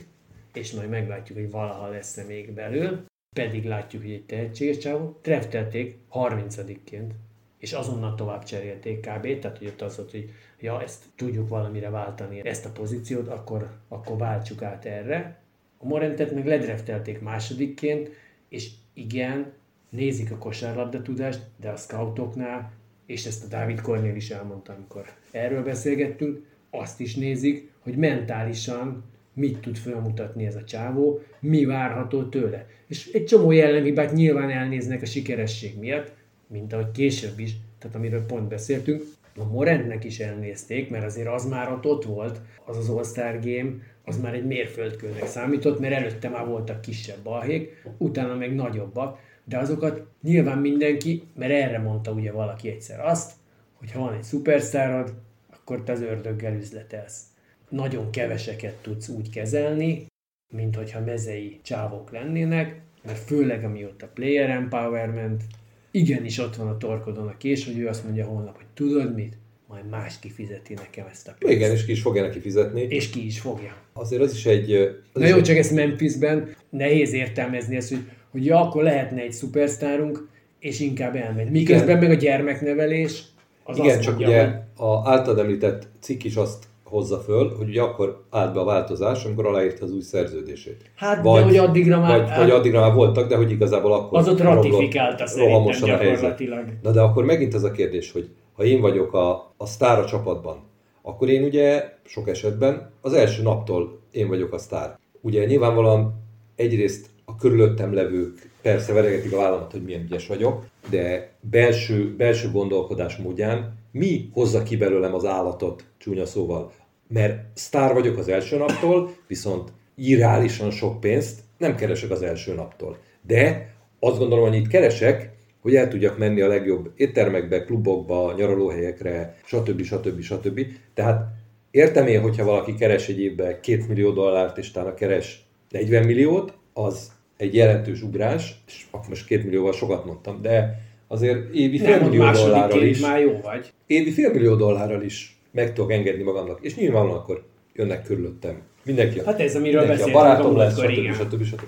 [0.54, 3.10] és majd meglátjuk, hogy valaha lesz-e még belül.
[3.36, 5.20] Pedig látjuk, hogy egy tehetséges csávó.
[5.22, 7.10] Draftelték 30-ként,
[7.58, 9.40] és azonnal tovább cserélték kb.
[9.40, 13.70] Tehát, hogy ott az volt, hogy ja, ezt tudjuk valamire váltani, ezt a pozíciót, akkor,
[13.88, 15.40] akkor váltsuk át erre.
[15.78, 18.10] A Morentet meg ledraftelték másodikként,
[18.50, 19.54] és igen,
[19.90, 22.72] nézik a kosárlabda tudást, de a scoutoknál,
[23.06, 29.04] és ezt a Dávid Kornél is elmondta, amikor erről beszélgettünk, azt is nézik, hogy mentálisan
[29.34, 32.66] mit tud felmutatni ez a csávó, mi várható tőle.
[32.88, 36.12] És egy csomó jellemhibát nyilván elnéznek a sikeresség miatt,
[36.48, 39.04] mint ahogy később is, tehát amiről pont beszéltünk,
[39.38, 43.72] a Morentnek is elnézték, mert azért az már ott, ott volt, az az All-Star Game,
[44.06, 49.58] az már egy mérföldkőnek számított, mert előtte már voltak kisebb balhék, utána meg nagyobbak, de
[49.58, 53.32] azokat nyilván mindenki, mert erre mondta ugye valaki egyszer azt,
[53.74, 55.14] hogy ha van egy szupersztárod,
[55.54, 57.31] akkor te az ördöggel üzletelsz.
[57.72, 60.06] Nagyon keveseket tudsz úgy kezelni,
[60.54, 65.44] mint hogyha mezei csávok lennének, mert főleg amióta player empowerment,
[65.92, 69.38] igenis ott van a torkodon a kés, hogy ő azt mondja holnap, hogy tudod mit,
[69.68, 71.56] majd más kifizeti nekem ezt a pénzt.
[71.56, 72.82] Igen, és ki is fogja neki fizetni.
[72.82, 73.76] És ki is fogja.
[73.94, 74.74] Azért az is egy...
[75.14, 79.22] Az Na jó, egy, csak ezt Memphisben nehéz értelmezni ezt, hogy, hogy ja, akkor lehetne
[79.22, 80.28] egy szupersztárunk,
[80.60, 81.52] és inkább elmegy.
[81.52, 82.00] Miközben Igen.
[82.00, 83.24] meg a gyermeknevelés
[83.64, 87.56] az Igen, azt csak mondja, ugye hogy a általad említett cikk is azt hozza föl,
[87.58, 90.92] hogy ugye akkor állt be a változás, amikor aláírta az új szerződését.
[90.96, 94.20] Hát, de hogy addigra már- Vagy, vagy addigra már voltak, de hogy igazából akkor...
[94.20, 96.14] az ott ratifikálta szerintem rohamosan a helyzet.
[96.14, 96.66] gyakorlatilag.
[96.82, 100.06] Na de akkor megint az a kérdés, hogy ha én vagyok a, a sztár a
[100.06, 100.56] csapatban,
[101.02, 104.98] akkor én ugye sok esetben az első naptól én vagyok a sztár.
[105.22, 106.14] Ugye nyilvánvalóan
[106.56, 112.52] egyrészt a körülöttem levők persze veregetik a vállamat, hogy milyen ügyes vagyok, de belső, belső
[112.52, 116.72] gondolkodás módján mi hozza ki belőlem az állatot, csúnya szóval.
[117.14, 122.98] Mert sztár vagyok az első naptól, viszont irreálisan sok pénzt nem keresek az első naptól.
[123.22, 123.70] De
[124.00, 125.30] azt gondolom, hogy itt keresek,
[125.62, 129.82] hogy el tudjak menni a legjobb éttermekbe, klubokba, nyaralóhelyekre, stb.
[129.84, 130.22] stb.
[130.22, 130.66] stb.
[130.94, 131.28] Tehát
[131.72, 136.54] értem én, hogyha valaki keres egy évben 2 millió dollárt, és utána keres 40 milliót,
[136.74, 142.22] az egy jelentős ugrás, és akkor most 2 millióval sokat mondtam, de azért évi félmillió
[142.22, 143.74] második dollárral is, már jó vagy.
[143.86, 146.60] évi félmillió dollárral is meg tudok engedni magamnak.
[146.62, 148.62] És nyilvánvalóan akkor jönnek körülöttem.
[148.86, 150.90] Mindenki a, Hát ez, amiről mindenki a barátom lesz, stb.
[150.90, 151.14] igen.
[151.14, 151.44] stb.
[151.44, 151.62] stb.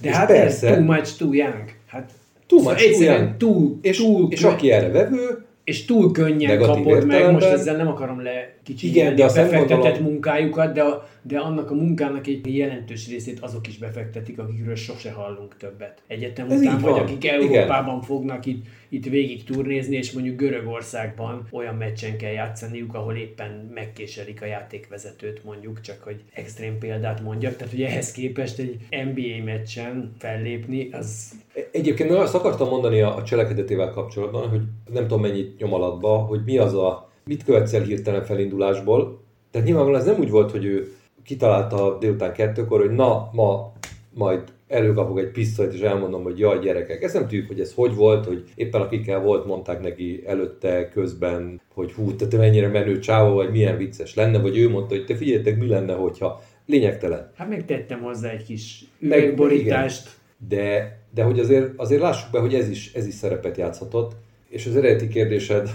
[0.00, 1.64] De És hát persze, ez too much, too young.
[1.86, 2.12] Hát
[2.46, 3.36] Too szóval much, too egyszerűen young.
[3.36, 7.88] túl, és, túl, és aki erre vevő, és túl könnyen kapod meg, most ezzel nem
[7.88, 12.26] akarom le kicsit Igen, de a befektetett gondolom- munkájukat, de, a, de annak a munkának
[12.26, 16.02] egy jelentős részét azok is befektetik, akikről sose hallunk többet.
[16.06, 17.00] Egyetem Ez után, vagy van.
[17.00, 17.34] akik Igen.
[17.40, 18.64] Európában fognak itt,
[18.94, 25.44] itt végig turnézni, és mondjuk Görögországban olyan meccsen kell játszaniuk, ahol éppen megkéselik a játékvezetőt
[25.44, 27.56] mondjuk, csak hogy extrém példát mondjak.
[27.56, 31.32] Tehát, hogy ehhez képest egy NBA meccsen fellépni, az
[31.70, 34.60] Egyébként én azt akartam mondani a cselekedetével kapcsolatban, hogy
[34.92, 39.22] nem tudom mennyit nyom alatba, hogy mi az a, mit követsz el hirtelen felindulásból.
[39.50, 43.72] Tehát nyilvánvalóan ez nem úgy volt, hogy ő kitalálta délután kettőkor, hogy na, ma
[44.14, 44.42] majd
[44.74, 47.02] előkapok egy pisztolyt, és elmondom, hogy jaj, gyerekek.
[47.02, 51.60] Ezt nem tudjuk, hogy ez hogy volt, hogy éppen akikkel volt, mondták neki előtte, közben,
[51.74, 55.04] hogy hú, te, te mennyire menő csávó, vagy milyen vicces lenne, vagy ő mondta, hogy
[55.04, 57.32] te figyeljetek, mi lenne, hogyha lényegtelen.
[57.36, 60.10] hát megtettem hozzá egy kis Meg- üvegborítást.
[60.48, 64.12] De, de hogy azért, azért lássuk be, hogy ez is, ez is szerepet játszhatott,
[64.48, 65.72] és az eredeti kérdésedre,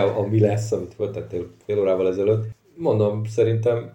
[0.02, 2.44] a, a mi lesz, amit föltettél fél órával ezelőtt,
[2.76, 3.92] mondom, szerintem,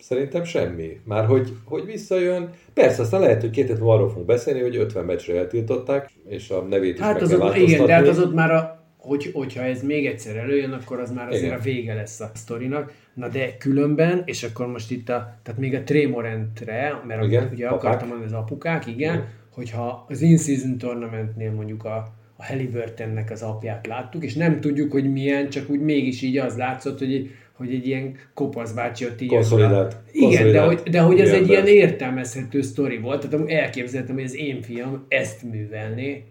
[0.00, 1.00] szerintem semmi.
[1.04, 5.04] Már hogy, hogy visszajön, persze aztán lehet, hogy két hétben arról fogunk beszélni, hogy 50
[5.04, 8.18] meccsre eltiltották, és a nevét is Hát meg az kell ott, igen, de hát az
[8.18, 11.58] ott már a, hogy, hogyha ez még egyszer előjön, akkor az már azért Igen.
[11.58, 12.92] a vége lesz a sztorinak.
[13.14, 17.66] Na de különben, és akkor most itt a, tehát még a Trémorentre, mert Igen, ugye
[17.66, 17.82] apák.
[17.82, 19.28] akartam mondani az apukák, igen, Igen.
[19.50, 21.96] hogyha az in-season tournamentnél mondjuk a,
[22.36, 26.56] a Halliburtonnek az apját láttuk, és nem tudjuk, hogy milyen, csak úgy mégis így az
[26.56, 29.28] látszott, hogy, hogy egy ilyen kopasz bácsi ott így...
[29.28, 29.96] Konszolidált.
[30.12, 34.36] Igen, de hogy, de hogy ez egy ilyen értelmezhető sztori volt, tehát elképzeltem, hogy az
[34.36, 36.24] én fiam ezt művelné,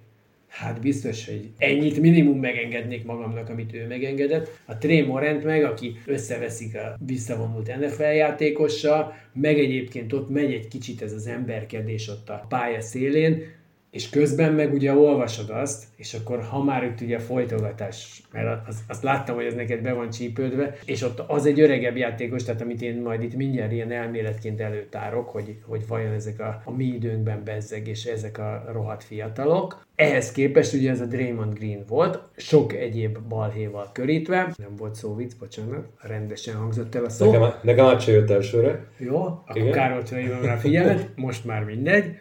[0.49, 4.59] Hát biztos, hogy ennyit minimum megengednék magamnak, amit ő megengedett.
[4.65, 10.67] A Trey Morant meg, aki összeveszik a visszavonult NFL játékossal, meg egyébként ott megy egy
[10.67, 13.43] kicsit ez az emberkedés ott a pálya szélén,
[13.91, 18.79] és közben meg ugye olvasod azt, és akkor ha már itt ugye folytogatás, mert azt,
[18.87, 22.61] azt láttam, hogy ez neked be van csípődve, és ott az egy öregebb játékos, tehát
[22.61, 26.85] amit én majd itt mindjárt ilyen elméletként előtárok, hogy, hogy vajon ezek a, a mi
[26.85, 29.87] időnkben bezzeg, és ezek a rohadt fiatalok.
[29.95, 35.15] Ehhez képest ugye ez a Draymond Green volt, sok egyéb balhéval körítve, nem volt szó
[35.15, 37.31] vicc, bocsánat, rendesen hangzott el a szó.
[37.31, 38.87] Nekem, nekem át se jött elsőre.
[38.97, 39.71] Jó, akkor Igen.
[39.71, 42.17] Károlt felhívom rá figyelmet, most már mindegy.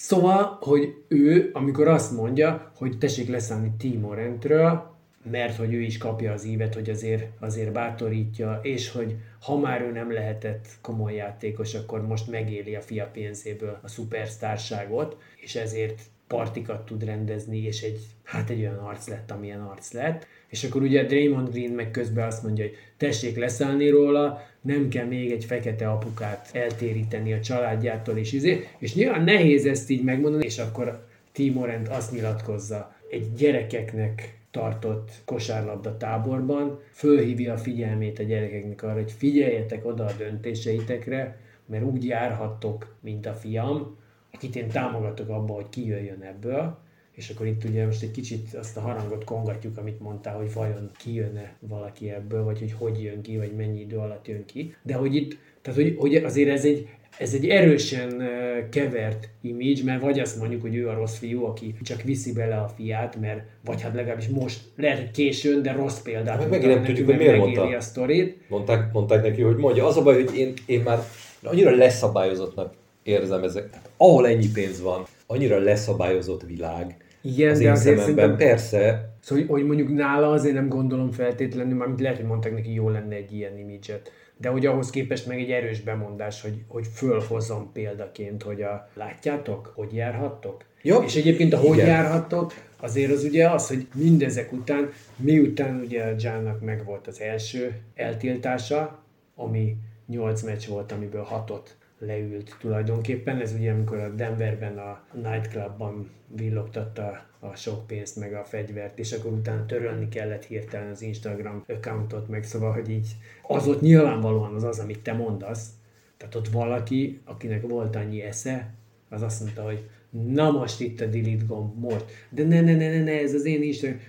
[0.00, 4.96] Szóval, hogy ő, amikor azt mondja, hogy tessék leszállni Timorentről,
[5.30, 9.80] mert hogy ő is kapja az ívet, hogy azért, azért bátorítja, és hogy ha már
[9.80, 16.00] ő nem lehetett komoly játékos, akkor most megéli a fia pénzéből a szupersztárságot, és ezért
[16.28, 20.26] partikat tud rendezni, és egy, hát egy olyan arc lett, amilyen arc lett.
[20.48, 25.06] És akkor ugye Draymond Green meg közben azt mondja, hogy tessék leszállni róla, nem kell
[25.06, 28.68] még egy fekete apukát eltéríteni a családjától, és izé.
[28.78, 35.96] És nyilván nehéz ezt így megmondani, és akkor Timorent azt nyilatkozza, egy gyerekeknek tartott kosárlabda
[35.96, 42.94] táborban, fölhívja a figyelmét a gyerekeknek arra, hogy figyeljetek oda a döntéseitekre, mert úgy járhattok,
[43.00, 43.97] mint a fiam,
[44.32, 46.78] akit én támogatok abba, hogy kijöjjön ebből,
[47.18, 50.90] és akkor itt ugye most egy kicsit azt a harangot kongatjuk, amit mondtál, hogy vajon
[50.98, 54.74] kijönne valaki ebből, vagy hogy hogy jön ki, vagy mennyi idő alatt jön ki.
[54.82, 56.88] De hogy itt, tehát hogy, hogy azért ez egy,
[57.18, 58.22] ez egy erősen
[58.70, 62.56] kevert image, mert vagy azt mondjuk, hogy ő a rossz fiú, aki csak viszi bele
[62.56, 66.50] a fiát, mert vagy hát legalábbis most, lehet, hogy későn, de rossz példát Meg mutat
[66.50, 67.62] megint nem tudjuk, hogy miért mondta.
[67.76, 68.48] a sztorit.
[68.48, 69.86] Mondták, mondták neki, hogy mondja.
[69.86, 70.98] Az a baj, hogy én, én már
[71.42, 72.74] annyira leszabályozottnak
[73.08, 73.68] érzem ezek.
[73.96, 76.96] Ahol ennyi pénz van, annyira leszabályozott világ.
[77.22, 81.10] Igen, az de én azért szememben szerintem- persze, Szóval, hogy mondjuk nála azért nem gondolom
[81.10, 84.12] feltétlenül, mármint lehet, hogy mondták neki, jó lenne egy ilyen imidzset.
[84.36, 89.72] De hogy ahhoz képest meg egy erős bemondás, hogy, hogy fölhozom példaként, hogy a látjátok,
[89.74, 90.64] hogy járhattok?
[90.82, 91.02] Jó.
[91.02, 91.88] És egyébként a hogy Igen.
[91.88, 97.20] járhattok, azért az ugye az, hogy mindezek után, miután ugye a Johnnak meg volt az
[97.20, 98.98] első eltiltása,
[99.36, 101.66] ami 8 meccs volt, amiből 6-ot
[101.98, 103.40] leült tulajdonképpen.
[103.40, 109.12] Ez ugye, amikor a Denverben a nightclubban villogtatta a sok pénzt, meg a fegyvert, és
[109.12, 113.08] akkor utána törölni kellett hirtelen az Instagram accountot, meg szóval, hogy így
[113.42, 115.68] az ott nyilvánvalóan az az, amit te mondasz.
[116.16, 118.74] Tehát ott valaki, akinek volt annyi esze,
[119.08, 122.04] az azt mondta, hogy na most itt a delete gomb, most.
[122.30, 124.00] De ne, ne, ne, ne, ne ez az én Instagram.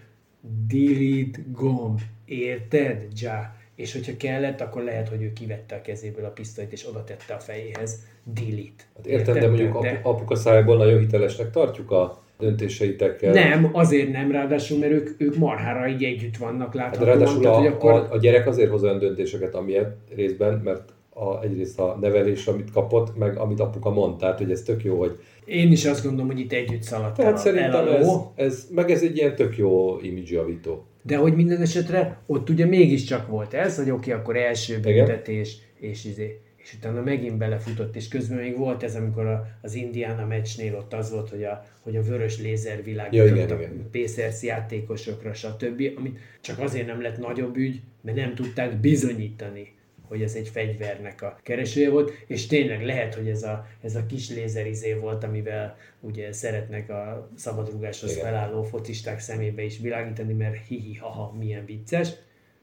[0.67, 1.99] Delete gomb.
[2.25, 3.07] Érted?
[3.21, 3.57] Ja.
[3.79, 7.33] És hogyha kellett, akkor lehet, hogy ő kivette a kezéből a pisztolyt, és oda tette
[7.33, 7.99] a fejéhez.
[8.23, 8.83] Delete.
[8.95, 13.33] hát értem, de mondjuk apu, apuka szájából nagyon hitelesnek tartjuk a döntéseitekkel.
[13.33, 17.09] Nem, azért nem, ráadásul, mert ők, ők marhára így együtt vannak Hát láthatóan.
[17.09, 17.91] ráadásul tehát, a, hogy akkor...
[17.91, 22.71] a, a gyerek azért hoz olyan döntéseket, amilyen részben, mert a, egyrészt a nevelés, amit
[22.71, 26.27] kapott, meg amit apuka mondta, tehát hogy ez tök jó, hogy Én is azt gondolom,
[26.27, 28.31] hogy itt együtt szaladt el, tehát a- szerintem el a ez, ló.
[28.35, 30.83] ez, meg ez egy ilyen tök jó image javító.
[31.01, 36.05] De hogy minden esetre ott ugye mégiscsak volt ez, hogy oké, akkor első büntetés, és
[36.05, 36.39] izé.
[36.57, 40.93] És utána megint belefutott, és közben még volt ez, amikor a, az Indiana meccsnél ott
[40.93, 43.89] az volt, hogy a, hogy a vörös lézer világított Ja, igen, a igen.
[43.91, 45.83] Pacers játékosokra, stb.
[45.95, 49.77] Amit csak azért nem lett nagyobb ügy, mert nem tudták bizonyítani,
[50.09, 54.05] hogy ez egy fegyvernek a keresője volt, és tényleg lehet, hogy ez a, ez a
[54.05, 58.23] kis lézerizé volt, amivel ugye szeretnek a szabadrugáshoz Igen.
[58.23, 62.09] felálló focisták szemébe is világítani, mert hihi, haha, milyen vicces.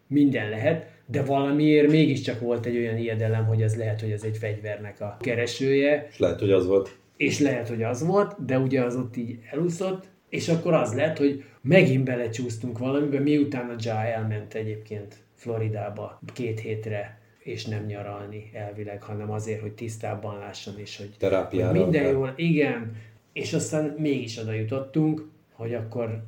[0.06, 4.36] Minden lehet, de valamiért mégiscsak volt egy olyan ijedelem, hogy ez lehet, hogy ez egy
[4.36, 6.96] fegyvernek a keresője, És lehet, hogy az volt.
[7.16, 11.18] és lehet, hogy az volt, de ugye az ott így elúszott, és akkor az lett,
[11.18, 18.50] hogy megint belecsúsztunk valamiben, miután a Ja elment egyébként Floridába két hétre, és nem nyaralni
[18.52, 22.96] elvileg, hanem azért, hogy tisztábban lásson, és hogy, Terápiára hogy minden jól, igen,
[23.32, 26.22] és aztán mégis oda jutottunk, hogy akkor,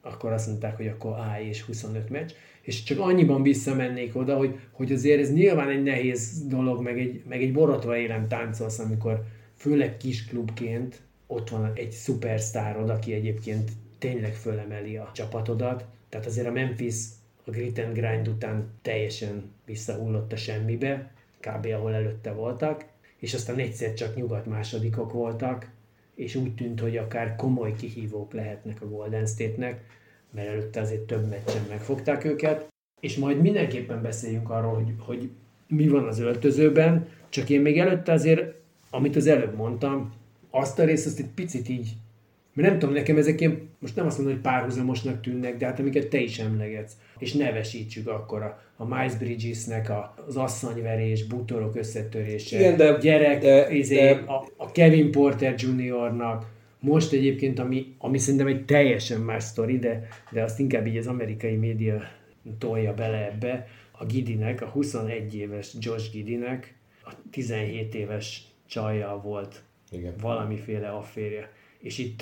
[0.00, 2.30] akkor azt mondták, hogy akkor állj és 25 meccs,
[2.62, 7.22] és csak annyiban visszamennék oda, hogy, hogy azért ez nyilván egy nehéz dolog, meg egy,
[7.28, 9.24] meg egy borotva élem táncolsz, amikor
[9.56, 16.46] főleg kis klubként ott van egy szupersztárod, aki egyébként tényleg fölemeli a csapatodat, Tehát azért
[16.46, 16.94] a Memphis
[17.44, 21.66] a grit and grind után teljesen visszahullott a semmibe, kb.
[21.66, 22.84] ahol előtte voltak,
[23.16, 25.70] és aztán egyszer csak nyugat másodikok voltak,
[26.14, 29.84] és úgy tűnt, hogy akár komoly kihívók lehetnek a Golden State-nek,
[30.30, 32.68] mert előtte azért több meccsen megfogták őket,
[33.00, 35.30] és majd mindenképpen beszéljünk arról, hogy, hogy
[35.66, 38.54] mi van az öltözőben, csak én még előtte azért,
[38.90, 40.12] amit az előbb mondtam,
[40.50, 41.92] azt a részt azt egy picit így,
[42.52, 45.78] mert nem tudom, nekem ezek ilyen, most nem azt mondom, hogy párhuzamosnak tűnnek, de hát
[45.78, 51.76] amiket te is emlegetsz, és nevesítsük akkor a, a Miles Bridgesnek a, az asszonyverés, bútorok
[51.76, 56.46] összetörése, Igen, de, gyerek, de, izé, de, a, a Kevin Porter Jr.-nak,
[56.80, 61.06] most egyébként, ami, ami szerintem egy teljesen más sztori, de, de azt inkább így az
[61.06, 62.02] amerikai média
[62.58, 66.74] tolja bele ebbe, a Gidinek, a 21 éves Josh Gidinek,
[67.04, 70.14] a 17 éves csajjal volt Igen.
[70.20, 71.50] valamiféle afférje.
[71.82, 72.20] És itt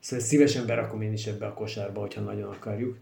[0.00, 2.96] szóval szívesen berakom én is ebbe a kosárba, hogyha nagyon akarjuk,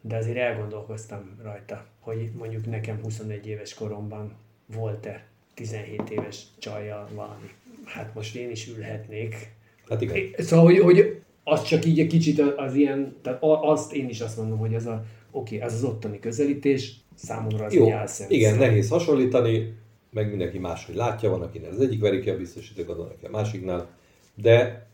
[0.00, 4.36] de azért elgondolkoztam rajta, hogy mondjuk nekem 21 éves koromban
[4.74, 5.24] volt-e
[5.54, 7.50] 17 éves csajjal valami.
[7.84, 9.54] Hát most én is ülhetnék.
[9.88, 10.16] Hát igen.
[10.38, 14.36] Szóval, hogy, hogy az csak így egy kicsit az ilyen, tehát azt én is azt
[14.36, 18.58] mondom, hogy az a, oké, okay, az az ottani közelítés, számomra az Jó, egy igen,
[18.58, 19.74] nehéz hasonlítani,
[20.10, 23.30] meg mindenki máshogy látja, van, akinek az egyik verik ki a biztosítókat, van, aki a
[23.30, 23.88] másiknál,
[24.34, 24.86] de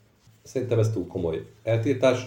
[0.42, 2.26] szerintem ez túl komoly eltiltás.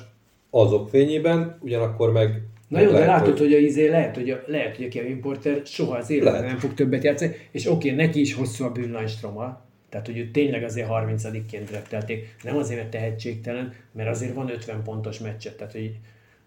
[0.49, 4.30] Azok fényében, ugyanakkor meg Na jó, de lehet, látod, hogy, hogy a izé lehet, hogy
[4.30, 6.47] a, lehet, hogy a Kevin Porter soha az életben Lehet.
[6.47, 10.32] nem fog többet játszani, és oké, okay, neki is hosszú a bűnlajstroma, tehát hogy ő
[10.32, 15.74] tényleg azért 30-ként draftelték, nem azért, mert tehetségtelen, mert azért van 50 pontos meccset, tehát
[15.74, 15.91] hogy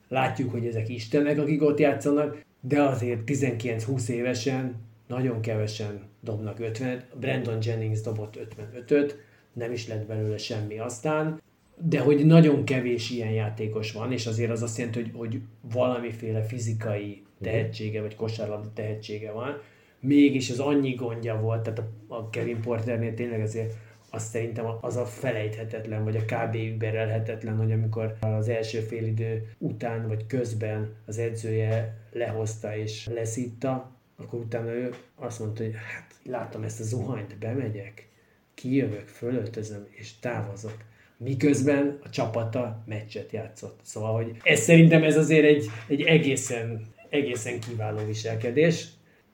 [0.09, 4.75] látjuk, hogy ezek istenek, akik ott játszanak, de azért 19-20 évesen
[5.07, 9.17] nagyon kevesen dobnak 50 Brandon Jennings dobott 55-öt,
[9.53, 11.41] nem is lett belőle semmi aztán,
[11.81, 15.41] de hogy nagyon kevés ilyen játékos van, és azért az azt jelenti, hogy, hogy
[15.73, 19.61] valamiféle fizikai tehetsége, vagy kosárlabda tehetsége van,
[20.01, 23.75] mégis az annyi gondja volt, tehát a, a Kevin Porternél tényleg azért
[24.11, 26.55] azt szerintem az a felejthetetlen, vagy a kb.
[26.55, 34.41] überelhetetlen, hogy amikor az első félidő után, vagy közben az edzője lehozta és leszitta, akkor
[34.41, 38.09] utána ő azt mondta, hogy hát látom ezt a zuhanyt, bemegyek,
[38.55, 40.77] kijövök, fölöltözöm és távozok.
[41.19, 43.81] Miközben a csapata meccset játszott.
[43.83, 48.87] Szóval, hogy ez szerintem ez azért egy, egy egészen, egészen kiváló viselkedés.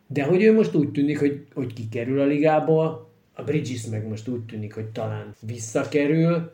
[0.07, 4.29] De hogy ő most úgy tűnik, hogy, hogy kikerül a ligából, a Bridges meg most
[4.29, 6.53] úgy tűnik, hogy talán visszakerül,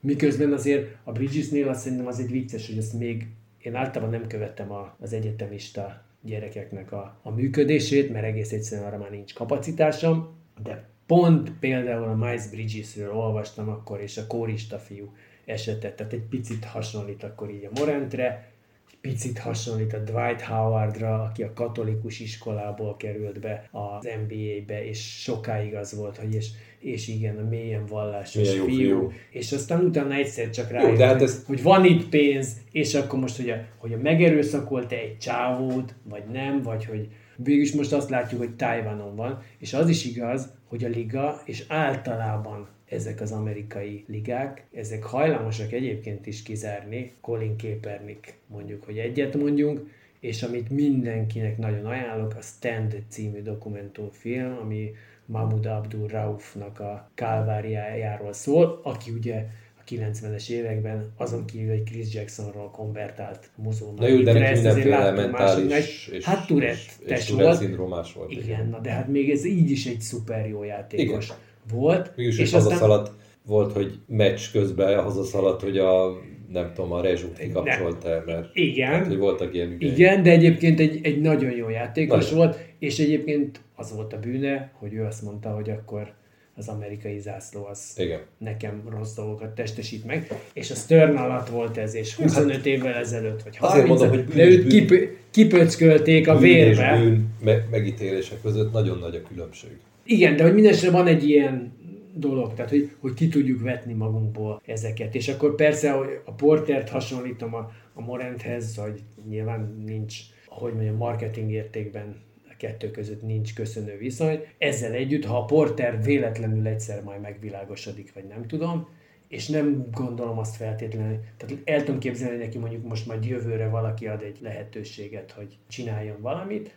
[0.00, 3.26] miközben azért a Bridgesnél azt szerintem az egy vicces, hogy ezt még
[3.58, 8.98] én általában nem követtem a, az egyetemista gyerekeknek a, a működését, mert egész egyszerűen arra
[8.98, 15.12] már nincs kapacitásom, de pont például a Miles Bridgesről olvastam akkor, és a kórista fiú
[15.44, 18.50] esetet, tehát egy picit hasonlít akkor így a Morentre,
[18.90, 25.22] egy picit hasonlít a Dwight Howardra, aki a katolikus iskolából került be az NBA-be, és
[25.22, 26.48] sokáig az volt, hogy és,
[26.78, 29.12] és igen, a mélyen vallásos Milyen fiú, fiú.
[29.30, 33.18] és aztán utána egyszer csak rájött, hát hogy, ez- hogy van itt pénz, és akkor
[33.18, 38.10] most, hogy a, hogy a megerőszakolt egy csávót, vagy nem, vagy hogy végülis most azt
[38.10, 43.32] látjuk, hogy Tajvanon van, és az is igaz, hogy a liga, és általában ezek az
[43.32, 50.70] amerikai ligák, ezek hajlamosak egyébként is kizárni, Colin Kaepernick mondjuk, hogy egyet mondjunk, és amit
[50.70, 54.92] mindenkinek nagyon ajánlok, a Stand című dokumentumfilm, ami
[55.26, 59.46] Mahmoud Abdul Raufnak a kálváriájáról szól, aki ugye
[59.88, 63.96] 90-es években azon kívül, hogy Chris Jacksonról konvertált muzulmán.
[63.96, 65.78] Na jó, de neki mindenféle mentális másoknak.
[65.78, 67.60] és, hát Tourette és, és test Tourette volt.
[67.60, 68.30] szindrómás volt.
[68.30, 71.36] Igen, na de hát még ez így is egy szuper jó játékos Igen.
[71.70, 72.16] volt.
[72.16, 73.12] Mégis és hazaszaladt
[73.46, 76.20] volt, hogy meccs közben hazaszaladt, hogy a
[76.52, 78.90] nem tudom, a rezsút kikapcsolta, mert Igen.
[78.90, 79.90] hát, hogy voltak ilyen ügyei.
[79.90, 82.36] Igen, de egyébként egy, egy nagyon jó játékos Nagyon.
[82.36, 86.14] volt, és egyébként az volt a bűne, hogy ő azt mondta, hogy akkor
[86.56, 88.20] az amerikai zászló az Igen.
[88.38, 93.42] nekem rossz dolgokat testesít meg, és a Stern alatt volt ez, és 25 évvel ezelőtt,
[93.42, 94.86] vagy 30 Azért mondom, hogy de bűn és őt bűn.
[94.86, 96.98] kip, kipöckölték a vérbe.
[96.98, 99.70] bűn me- megítélése között nagyon nagy a különbség.
[100.04, 101.72] Igen, de hogy mindenesetre van egy ilyen
[102.14, 105.14] dolog, tehát hogy, hogy ki tudjuk vetni magunkból ezeket.
[105.14, 110.96] És akkor persze, hogy a Portert hasonlítom a, a Morenthez, hogy nyilván nincs, hogy mondjam,
[110.96, 112.16] marketing értékben
[112.56, 114.40] kettő között nincs köszönő viszony.
[114.58, 118.88] Ezzel együtt, ha a Porter véletlenül egyszer majd megvilágosodik, vagy nem tudom,
[119.28, 123.68] és nem gondolom azt feltétlenül, tehát el tudom képzelni, hogy neki mondjuk most majd jövőre
[123.68, 126.74] valaki ad egy lehetőséget, hogy csináljon valamit,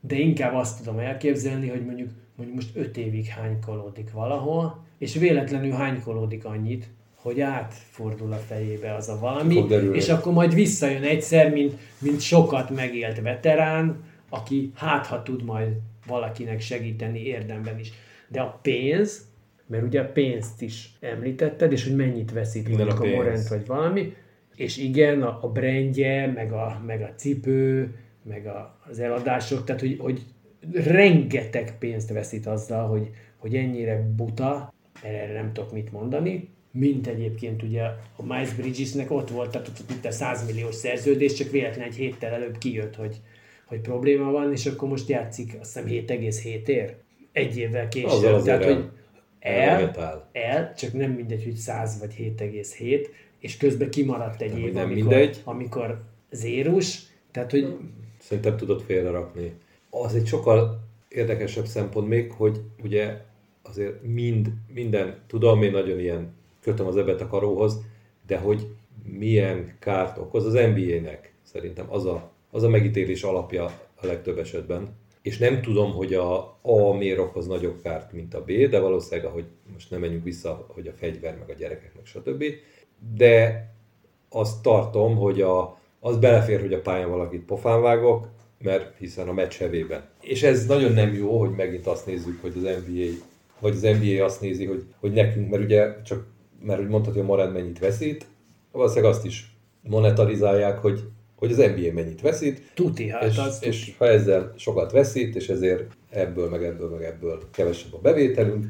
[0.00, 5.70] de inkább azt tudom elképzelni, hogy mondjuk, mondjuk most öt évig hánykolódik valahol, és véletlenül
[5.70, 11.74] hánykolódik annyit, hogy átfordul a fejébe az a valami, és akkor majd visszajön egyszer, mint,
[11.98, 14.04] mint sokat megélt veterán,
[14.34, 15.72] aki hát ha tud majd
[16.06, 17.92] valakinek segíteni érdemben is.
[18.28, 19.26] De a pénz,
[19.66, 23.06] mert ugye a pénzt is említetted, és hogy mennyit veszít Minden a.
[23.06, 24.14] Morent vagy valami,
[24.56, 29.80] és igen, a, a brandje, meg a, meg a cipő, meg a, az eladások, tehát
[29.80, 30.22] hogy, hogy
[30.72, 34.72] rengeteg pénzt veszít azzal, hogy, hogy ennyire buta,
[35.02, 37.82] mert erre nem tudok mit mondani, mint egyébként ugye
[38.16, 41.94] a Miles Bridgesnek ott volt, tehát ott itt a 100 milliós szerződés, csak véletlen egy
[41.94, 43.20] héttel előbb kijött, hogy,
[43.66, 46.94] hogy probléma van, és akkor most játszik azt hiszem 7,7 ér.
[47.32, 48.08] Egy évvel később.
[48.08, 48.88] azért Tehát, hogy
[49.38, 53.06] el, el, csak nem mindegy, hogy 100 vagy 7,7,
[53.38, 55.40] és közben kimaradt egy hogy év, nem amikor, mindegy.
[55.44, 57.76] amikor zérus, tehát hogy
[58.24, 59.52] Szerintem tudod félrerakni.
[59.90, 63.20] Az egy sokkal érdekesebb szempont még, hogy ugye
[63.62, 67.80] azért mind, minden, tudom, én nagyon ilyen kötöm az ebet a karóhoz,
[68.26, 68.66] de hogy
[69.18, 74.88] milyen kárt okoz az NBA-nek, szerintem az a, az a megítélés alapja a legtöbb esetben.
[75.22, 79.30] És nem tudom, hogy a A miért okoz nagyobb kárt, mint a B, de valószínűleg,
[79.30, 82.44] ahogy most nem menjünk vissza, hogy a fegyver, meg a gyerekek, meg stb.
[83.16, 83.66] De
[84.28, 88.28] azt tartom, hogy a, az belefér, hogy a pályán valakit pofán vágok,
[88.58, 90.08] mert hiszen a meccs hevében.
[90.20, 93.24] És ez nagyon nem jó, hogy megint azt nézzük, hogy az NBA,
[93.60, 96.26] vagy az NBA azt nézi, hogy, hogy nekünk, mert ugye csak,
[96.62, 98.26] mert úgy mondhatod, hogy Morán mennyit veszít,
[98.72, 101.00] valószínűleg azt is monetarizálják, hogy,
[101.44, 105.48] hogy az NBA mennyit veszít, tuti, hát és, az és ha ezzel sokat veszít, és
[105.48, 108.66] ezért ebből, meg ebből, meg ebből kevesebb a bevételünk,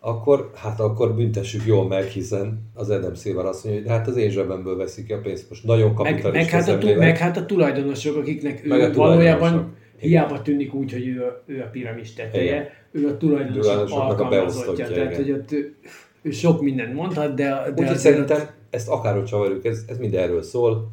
[0.00, 4.16] akkor, hát akkor büntessük jól meg, hiszen az Adam Silver azt mondja, hogy hát az
[4.16, 5.48] én zsebemből veszik ki a pénzt.
[5.48, 8.80] Most nagyon meg, kapitalista meg, hát a, tu- meg hát a tulajdonosok, akiknek ő Meg
[8.80, 12.66] a valójában hiába tűnik úgy, hogy ő, a- ő a piramis teteje, Igen.
[12.90, 15.74] ő a tulajdonosok alkalmazottja, tehát hogy ott ő,
[16.22, 20.42] ő sok mindent mondhat, de, de Úgyhogy szerintem ezt akárhogy csavarjuk, ez, ez mind erről
[20.42, 20.88] szól.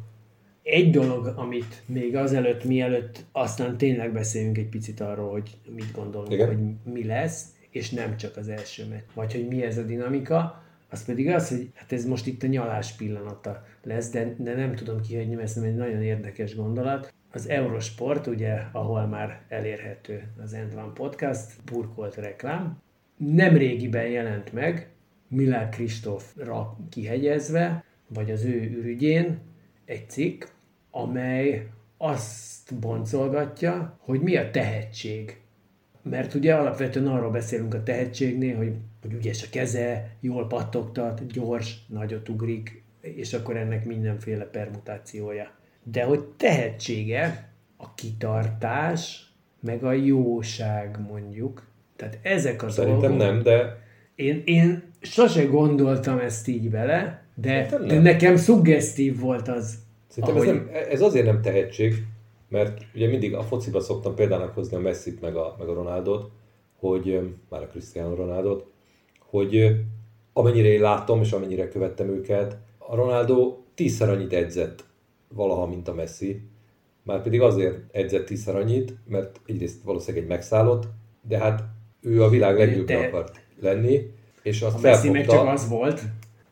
[0.64, 6.32] Egy dolog, amit még azelőtt, mielőtt aztán tényleg beszéljünk egy picit arról, hogy mit gondolunk,
[6.32, 6.46] Igen.
[6.46, 10.62] hogy mi lesz, és nem csak az első meccs, vagy hogy mi ez a dinamika,
[10.90, 14.74] az pedig az, hogy hát ez most itt a nyalás pillanata lesz, de, de nem
[14.74, 17.12] tudom kihagyni, mert ez egy nagyon érdekes gondolat.
[17.32, 22.78] Az Eurosport, ugye, ahol már elérhető az End One Podcast, burkolt reklám,
[23.16, 24.88] nem régiben jelent meg,
[25.28, 29.38] Milák Kristófra kihegyezve, vagy az ő ürügyén
[29.84, 30.44] egy cikk,
[30.90, 31.66] amely
[31.96, 35.40] azt boncolgatja, hogy mi a tehetség.
[36.02, 41.86] Mert ugye alapvetően arról beszélünk a tehetségnél, hogy, hogy ügyes a keze, jól pattogtat, gyors,
[41.88, 45.50] nagyot ugrik, és akkor ennek mindenféle permutációja.
[45.82, 51.66] De hogy tehetsége a kitartás, meg a jóság mondjuk.
[51.96, 53.18] Tehát ezek az Szerintem dolgok.
[53.18, 53.82] nem, de
[54.14, 59.78] Én, én sose gondoltam ezt így bele, de, Szerintem de nekem szuggesztív volt az.
[60.08, 62.06] Szerintem ez, nem, ez azért nem tehetség,
[62.48, 66.30] mert ugye mindig a fociba szoktam példának hozni a Messit meg a, meg a Ronaldot,
[66.78, 68.66] hogy már a Cristiano Ronaldot,
[69.18, 69.76] hogy
[70.32, 74.84] amennyire én látom, és amennyire követtem őket, a Ronaldo tízszer annyit edzett
[75.28, 76.42] valaha, mint a Messi.
[77.02, 80.84] Már pedig azért edzett tízszer annyit, mert egyrészt valószínűleg egy megszállott,
[81.22, 81.62] de hát
[82.00, 84.10] ő a világ legjobbja De- akart lenni,
[84.44, 86.02] és azt A Messi meg csak az volt.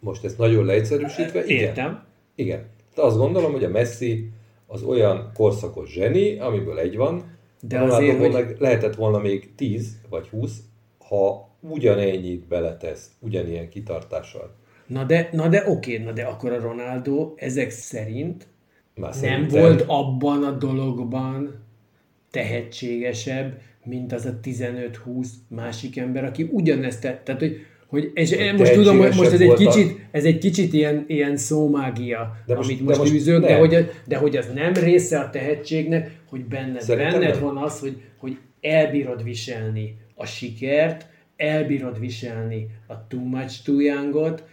[0.01, 2.05] most ezt nagyon leegyszerűsítve, igen, Értem.
[2.35, 2.65] igen.
[2.95, 4.31] De azt gondolom, hogy a Messi
[4.67, 7.23] az olyan korszakos zseni, amiből egy van,
[7.61, 10.59] De azért, hogy- lehetett volna még 10 vagy 20,
[11.09, 14.55] ha ugyanennyit beletesz, ugyanilyen kitartással.
[14.87, 18.47] Na de, na de oké, na de akkor a Ronaldo ezek szerint
[18.95, 21.55] Már nem volt abban a dologban
[22.31, 27.25] tehetségesebb, mint az a 15-20 másik ember, aki ugyanezt tett.
[27.25, 27.57] Tehát, hogy,
[27.93, 31.37] hogy és Hogy most tudom, hogy most ez egy, kicsit, ez egy kicsit ilyen, ilyen
[31.37, 35.19] szómágia, De most- amit de most, most űzök, de hogy, de hogy az nem része
[35.19, 37.43] a tehetségnek, hogy benned, Szerintem benned nem.
[37.55, 44.45] van az, hogy, hogy elbírod viselni a sikert, elbírod viselni a too much too youngot,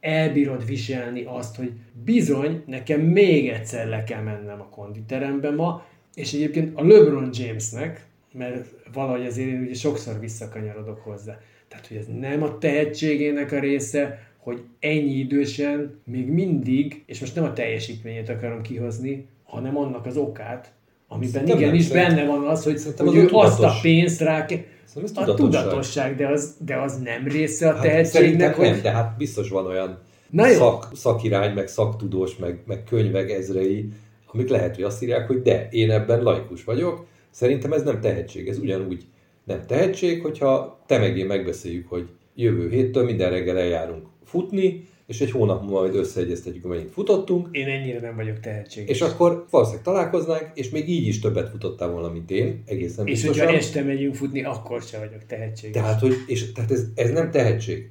[0.00, 1.70] elbírod viselni azt, hogy
[2.04, 5.84] bizony, nekem még egyszer le kell mennem a konditerembe ma,
[6.14, 11.38] és egyébként a LeBron Jamesnek, mert valahogy azért én ugye sokszor visszakanyarodok hozzá,
[11.72, 17.34] tehát hogy ez nem a tehetségének a része, hogy ennyi idősen még mindig, és most
[17.34, 20.72] nem a teljesítményét akarom kihozni, hanem annak az okát,
[21.08, 23.56] amiben Szerintem nem, igenis szerint- benne van az, hogy, hogy az ő a azt a
[23.56, 23.80] tudatos.
[23.80, 25.36] pénzt rá ez A tudatosság.
[25.36, 28.70] tudatosság, de az, de az nem része a Hát tehetségnek, hogy...
[28.70, 29.98] nem, de hát biztos van olyan
[30.30, 30.54] Na jó.
[30.56, 33.88] szak, szakirány, meg szaktudós, meg, meg könyvek ezrei,
[34.26, 37.06] amik lehet, hogy azt írják, hogy de, én ebben laikus vagyok.
[37.30, 39.04] Szerintem ez nem tehetség, ez ugyanúgy
[39.44, 45.20] nem tehetség, hogyha te meg én megbeszéljük, hogy jövő héttől minden reggel eljárunk futni, és
[45.20, 47.48] egy hónap múlva majd összeegyeztetjük, amennyit futottunk.
[47.50, 48.96] Én ennyire nem vagyok tehetséges.
[48.96, 53.12] És akkor valószínűleg találkoznánk, és még így is többet futottál volna, mint én, egészen És
[53.12, 53.44] biztosan.
[53.44, 55.82] hogyha este megyünk futni, akkor sem vagyok tehetséges.
[55.82, 57.90] Tehát, hogy, és, tehát ez, ez nem tehetség.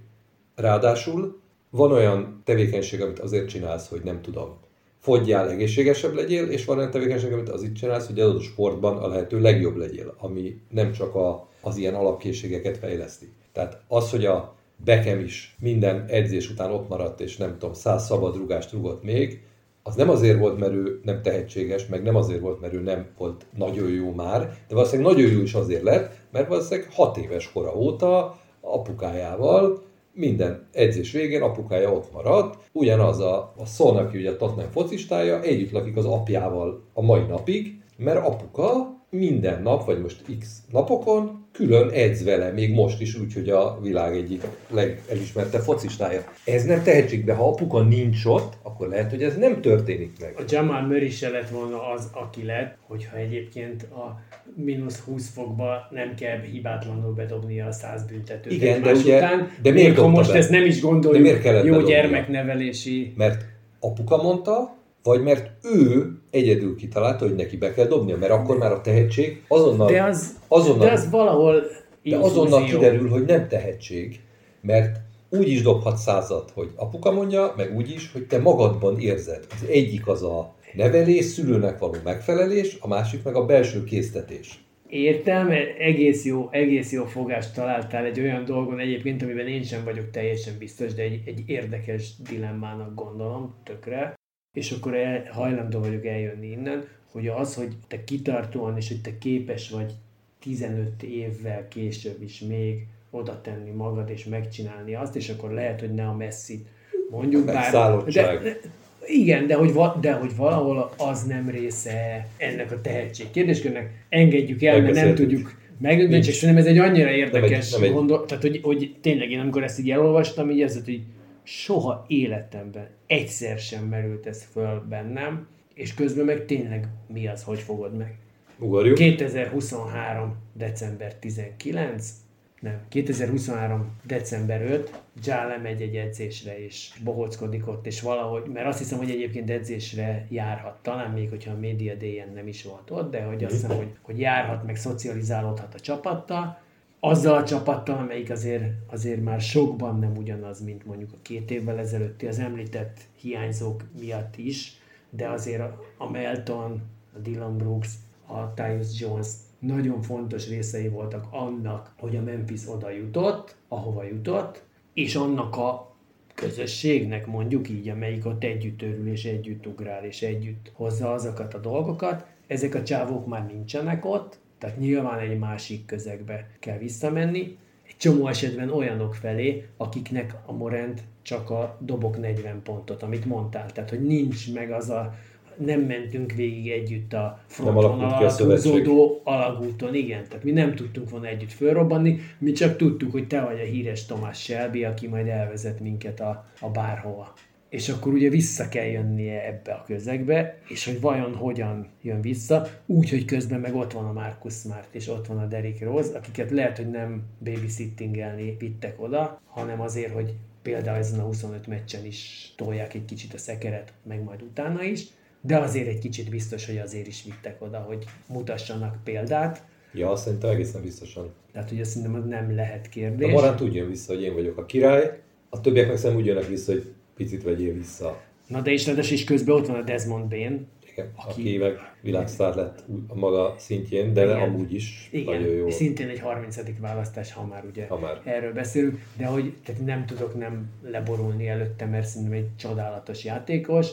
[0.56, 4.60] Ráadásul van olyan tevékenység, amit azért csinálsz, hogy nem tudom,
[5.02, 9.40] fogyjál, egészségesebb legyél, és van olyan tevékenység, amit azért csinálsz, hogy adott sportban a lehető
[9.40, 13.30] legjobb legyél, ami nem csak a, az ilyen alapkészségeket fejleszti.
[13.52, 18.06] Tehát az, hogy a Beckham is minden edzés után ott maradt, és nem tudom, száz
[18.06, 19.42] szabadrugást rugott még,
[19.84, 23.08] az nem azért volt, mert ő nem tehetséges, meg nem azért volt, mert ő nem
[23.18, 27.52] volt nagyon jó már, de valószínűleg nagyon jó is azért lett, mert valószínűleg hat éves
[27.52, 29.82] kora óta apukájával
[30.14, 35.42] minden edzés végén apukája ott maradt, ugyanaz a, a Son, aki ugye a Tottenham focistája,
[35.42, 41.41] együtt lakik az apjával a mai napig, mert apuka minden nap, vagy most x napokon
[41.52, 46.24] külön edz vele, még most is úgy, hogy a világ egyik legelismertebb focistája.
[46.46, 50.34] Ez nem tehetség, de ha apuka nincs ott, akkor lehet, hogy ez nem történik meg.
[50.38, 54.20] A Jamal Murray se lett volna az, aki lett, hogyha egyébként a
[54.56, 59.50] mínusz 20 fokba nem kell hibátlanul bedobnia a száz büntetőt Igen, de ugye- után.
[59.62, 60.38] de miért ha most be?
[60.38, 61.88] ezt nem is gondoljuk, De miért jó bedobnia?
[61.96, 63.14] gyermeknevelési...
[63.18, 63.46] Mert
[63.80, 68.72] apuka mondta, vagy mert ő egyedül kitalálta, hogy neki be kell dobnia, mert akkor már
[68.72, 71.64] a tehetség azonnal, De az, azonnal, de az valahol
[72.04, 74.20] de azonnal kiderül, hogy nem tehetség,
[74.62, 79.46] mert úgy is dobhat százat, hogy apuka mondja, meg úgy is, hogy te magadban érzed.
[79.52, 84.64] Az egyik az a nevelés, szülőnek való megfelelés, a másik meg a belső késztetés.
[84.90, 90.10] Értem, egész jó, egész jó fogást találtál egy olyan dolgon egyébként, amiben én sem vagyok
[90.10, 94.20] teljesen biztos, de egy, egy érdekes dilemmának gondolom, tökre.
[94.54, 99.18] És akkor el, hajlandó vagyok eljönni innen, hogy az, hogy te kitartóan és hogy te
[99.18, 99.92] képes vagy
[100.40, 105.94] 15 évvel később is még oda tenni magad és megcsinálni azt, és akkor lehet, hogy
[105.94, 106.68] ne a messzit
[107.10, 108.04] mondjuk, bár...
[108.06, 108.58] De,
[109.06, 114.64] igen, de hogy, va, de hogy valahol az nem része ennek a tehetség kérdéskörnek, engedjük
[114.64, 118.44] el, mert nem tudjuk megdönteni, és szerintem ez egy annyira érdekes nem egy- gondol, tehát
[118.44, 121.02] hogy, hogy tényleg én amikor ezt így elolvastam, így érzed, hogy
[121.44, 127.60] soha életemben egyszer sem merült ez föl bennem, és közben meg tényleg mi az, hogy
[127.60, 128.18] fogod meg.
[128.60, 128.96] Ugorjuk.
[128.96, 130.36] 2023.
[130.54, 132.14] december 19,
[132.60, 133.92] nem, 2023.
[134.04, 139.10] december 5, Ja lemegy egy edzésre, és bohockodik ott, és valahogy, mert azt hiszem, hogy
[139.10, 143.44] egyébként edzésre járhat, talán még, hogyha a Media day nem is volt ott, de hogy
[143.44, 146.62] azt hiszem, hogy, hogy járhat, meg szocializálódhat a csapattal,
[147.04, 151.80] azzal a csapattal, amelyik azért, azért már sokban nem ugyanaz, mint mondjuk a két évvel
[151.80, 154.80] ezelőtti, az említett hiányzók miatt is,
[155.10, 156.82] de azért a, a Melton,
[157.16, 157.90] a Dylan Brooks,
[158.28, 159.28] a Tyus Jones
[159.60, 165.96] nagyon fontos részei voltak annak, hogy a Memphis oda jutott, ahova jutott, és annak a
[166.36, 171.60] közösségnek mondjuk így, amelyik ott együtt örül, és együtt ugrál, és együtt hozza azokat a
[171.60, 172.26] dolgokat.
[172.48, 177.58] Ezek a csávók már nincsenek ott, tehát nyilván egy másik közegbe kell visszamenni.
[177.88, 183.72] Egy csomó esetben olyanok felé, akiknek a Morent csak a dobok 40 pontot, amit mondtál.
[183.72, 185.16] Tehát, hogy nincs meg az a
[185.58, 188.72] nem mentünk végig együtt a frontvonal alakult ki a alatt szövetség.
[188.72, 190.24] húzódó alagúton, igen.
[190.28, 194.06] Tehát mi nem tudtunk volna együtt fölrobbanni, mi csak tudtuk, hogy te vagy a híres
[194.06, 197.34] Tomás Shelby, aki majd elvezet minket a, a bárhova.
[197.72, 202.68] És akkor ugye vissza kell jönnie ebbe a közegbe, és hogy vajon hogyan jön vissza,
[202.86, 206.18] úgy, hogy közben meg ott van a Marcus Smart, és ott van a Derrick Rose,
[206.18, 212.06] akiket lehet, hogy nem babysittingelni vittek oda, hanem azért, hogy például ezen a 25 meccsen
[212.06, 215.04] is tolják egy kicsit a szekeret, meg majd utána is,
[215.42, 219.64] de azért egy kicsit biztos, hogy azért is vittek oda, hogy mutassanak példát,
[219.94, 221.34] Ja, azt szerintem egészen biztosan.
[221.52, 223.32] tehát hogy azt szerintem az nem lehet A kérdés.
[223.32, 225.20] Morant úgy jön vissza, hogy én vagyok a király,
[225.50, 228.22] a többiek meg szerintem úgy jönnek vissza, hogy picit vegyél vissza.
[228.48, 231.78] Na de és ráadásul is közben ott van a Desmond Bain, Igen, Aki- aki meg
[232.02, 234.40] világsztár lett a maga szintjén, de Igen.
[234.40, 235.68] amúgy is nagyon Igen, jó.
[235.68, 236.80] és szintén egy 30.
[236.80, 238.22] választás, ha már ugye Ha már.
[238.24, 243.88] erről beszélünk, de hogy tehát nem tudok nem leborulni előtte, mert szerintem egy csodálatos játékos.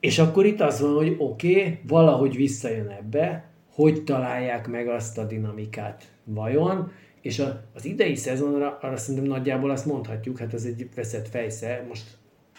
[0.00, 3.44] És akkor itt az van, hogy oké, okay, valahogy visszajön ebbe,
[3.74, 9.70] hogy találják meg azt a dinamikát vajon, és a, az idei szezonra arra szerintem nagyjából
[9.70, 12.04] azt mondhatjuk, hát ez egy veszett fejsze, most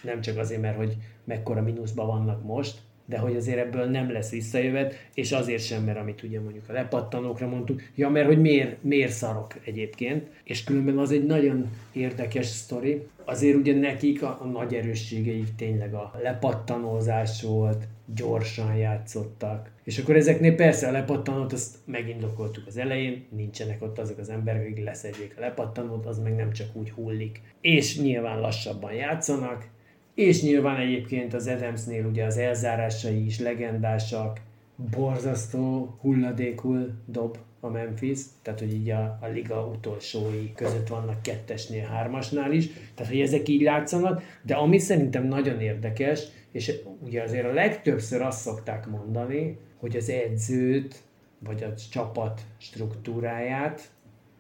[0.04, 4.32] nem csak azért, mert hogy mekkora mínuszban vannak most, de hogy azért ebből nem lesz
[4.32, 8.84] visszajövet, és azért sem, mert amit ugye mondjuk a lepattanókra mondtuk, ja, mert hogy miért,
[8.84, 14.46] miért szarok egyébként, és különben az egy nagyon érdekes sztori, azért ugye nekik a, a
[14.46, 19.72] nagy erősségeik tényleg a lepattanózás volt, gyorsan játszottak.
[19.84, 24.62] És akkor ezeknél persze a lepattanót azt megindokoltuk az elején, nincsenek ott azok az emberek,
[24.62, 27.42] akik leszedjék a lepattanót, az meg nem csak úgy hullik.
[27.62, 29.68] És nyilván lassabban játszanak,
[30.16, 34.40] és nyilván egyébként az Adamsnél ugye az elzárásai is legendásak,
[34.76, 41.86] borzasztó hulladékul dob a Memphis, tehát hogy így a, a liga utolsói között vannak kettesnél,
[41.86, 47.46] hármasnál is, tehát hogy ezek így látszanak, de ami szerintem nagyon érdekes, és ugye azért
[47.46, 51.02] a legtöbbször azt szokták mondani, hogy az edzőt,
[51.40, 53.92] vagy a csapat struktúráját,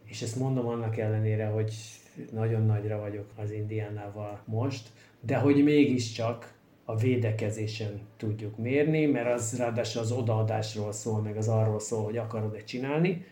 [0.05, 1.73] és ezt mondom annak ellenére, hogy
[2.31, 4.89] nagyon nagyra vagyok az Indiánával most,
[5.25, 6.53] de hogy mégiscsak
[6.85, 12.17] a védekezésen tudjuk mérni, mert az ráadásul az odaadásról szól, meg az arról szól, hogy
[12.17, 13.25] akarod-e csinálni.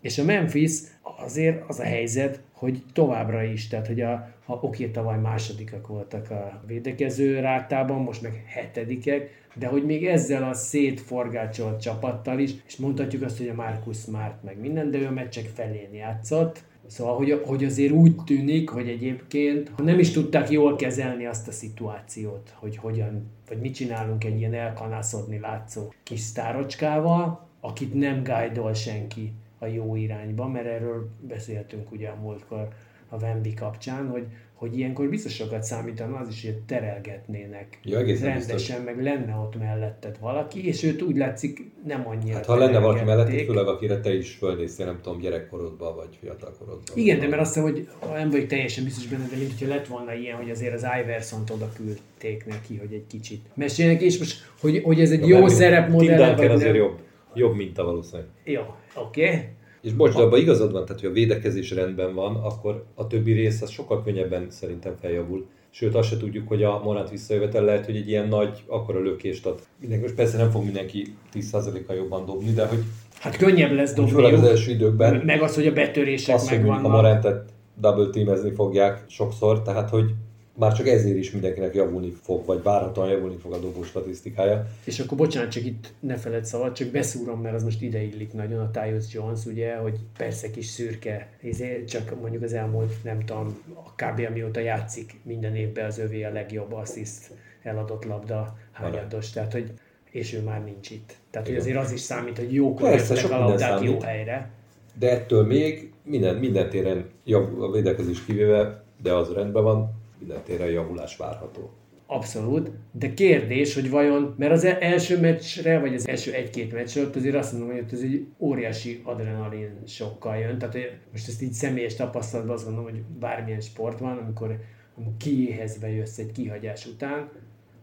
[0.00, 0.72] És a Memphis
[1.02, 6.30] azért az a helyzet, hogy továbbra is, tehát hogy a, ha oké, tavaly másodikak voltak
[6.30, 12.76] a védekező rátában, most meg hetedikek, de hogy még ezzel a szétforgácsolt csapattal is, és
[12.76, 17.16] mondhatjuk azt, hogy a Marcus Smart meg minden, de ő a meccsek felén játszott, Szóval,
[17.16, 22.54] hogy, hogy azért úgy tűnik, hogy egyébként nem is tudták jól kezelni azt a szituációt,
[22.54, 29.32] hogy hogyan, vagy mit csinálunk egy ilyen elkanászodni látszó kis sztárocskával, akit nem guide senki
[29.58, 32.68] a jó irányba, mert erről beszéltünk ugye a múltkor
[33.08, 34.26] a Wemby kapcsán, hogy
[34.60, 38.72] hogy ilyenkor biztos sokat számítana az is, hogy terelgetnének ja, rendesen, biztos.
[38.84, 43.04] meg lenne ott melletted valaki, és őt úgy látszik nem annyira Hát ha lenne valaki
[43.04, 46.82] melletted, főleg akire te is fölnéztél, nem tudom, gyerekkorodban vagy fiatalkorodban.
[46.94, 49.86] Igen, de mert azt hiszem, hogy nem vagyok teljesen biztos benne, de mint hogyha lett
[49.86, 54.52] volna ilyen, hogy azért az Iverson-t oda küldték neki, hogy egy kicsit meséljenek, és most,
[54.60, 56.34] hogy, hogy ez egy ja, jó szerepmodell.
[56.34, 56.98] Tim azért jobb,
[57.34, 58.28] jobb minta valószínűleg.
[58.44, 58.62] Jó,
[58.94, 59.26] oké.
[59.26, 59.40] Okay.
[59.82, 63.32] És bocs, de abban igazad van, tehát hogy a védekezés rendben van, akkor a többi
[63.32, 65.46] rész az sokkal könnyebben szerintem feljavul.
[65.70, 69.46] Sőt, azt se tudjuk, hogy a Morant visszajövetel lehet, hogy egy ilyen nagy, akkora lökést
[69.46, 69.60] ad.
[69.80, 72.78] Mindenki, most persze nem fog mindenki 10%-kal jobban dobni, de hogy...
[73.20, 74.10] Hát könnyebb lesz dobni.
[74.10, 75.22] Főleg az első időkben.
[75.24, 76.80] Meg az, hogy a betörések az, megvannak.
[76.80, 77.50] Hogy a Morantet
[77.80, 80.14] double teamezni fogják sokszor, tehát hogy
[80.60, 84.66] már csak ezért is mindenkinek javulni fog, vagy várhatóan javulni fog a dobó statisztikája.
[84.84, 88.32] És akkor bocsánat, csak itt ne feled szabad, csak beszúrom, mert az most ide illik
[88.32, 93.24] nagyon a Tyus Jones, ugye, hogy persze kis szürke, ezért csak mondjuk az elmúlt, nem
[93.24, 93.62] tudom,
[93.96, 94.26] kb.
[94.28, 97.30] amióta játszik, minden évben az övé a legjobb assziszt
[97.62, 99.72] eladott labda hányados, tehát hogy
[100.10, 101.12] és ő már nincs itt.
[101.30, 104.50] Tehát, hogy azért az is számít, hogy jókor jöttek a labdák jó helyre.
[104.98, 110.42] De ettől még minden, minden téren jobb a védekezés kivéve, de az rendben van, minden
[110.44, 111.70] téren javulás várható.
[112.06, 117.16] Abszolút, de kérdés, hogy vajon, mert az első meccsre, vagy az első egy-két meccsre, ott
[117.16, 120.58] azért azt mondom, hogy ott ez egy óriási adrenalin sokkal jön.
[120.58, 124.60] Tehát hogy most ezt így személyes tapasztalatban azt gondolom, hogy bármilyen sport van, amikor,
[124.96, 127.28] amikor kiéhezve jössz egy kihagyás után,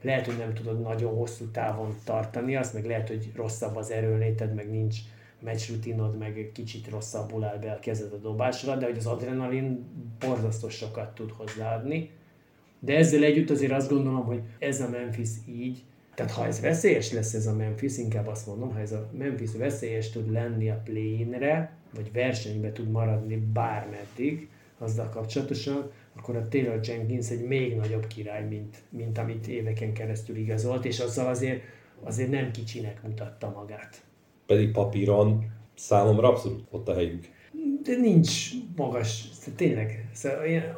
[0.01, 4.53] lehet, hogy nem tudod nagyon hosszú távon tartani azt, meg lehet, hogy rosszabb az erőléted,
[4.53, 4.97] meg nincs
[5.39, 9.85] meccsrutinod, meg kicsit rosszabbul áll be a kezed a dobásra, de hogy az adrenalin
[10.19, 12.09] borzasztó sokat tud hozzáadni
[12.79, 15.83] de ezzel együtt azért azt gondolom, hogy ez a Memphis így,
[16.15, 19.51] tehát ha ez veszélyes lesz ez a Memphis, inkább azt mondom, ha ez a Memphis
[19.57, 26.79] veszélyes tud lenni a play-inre, vagy versenybe tud maradni bármeddig, azzal kapcsolatosan, akkor a Taylor
[26.83, 31.61] Jenkins egy még nagyobb király, mint, mint amit éveken keresztül igazolt, és azzal azért,
[32.03, 34.03] azért nem kicsinek mutatta magát.
[34.45, 37.25] Pedig papíron számomra abszolút ott a helyük.
[37.83, 40.09] De nincs magas, tényleg.
[40.13, 40.77] Szóval ilyen,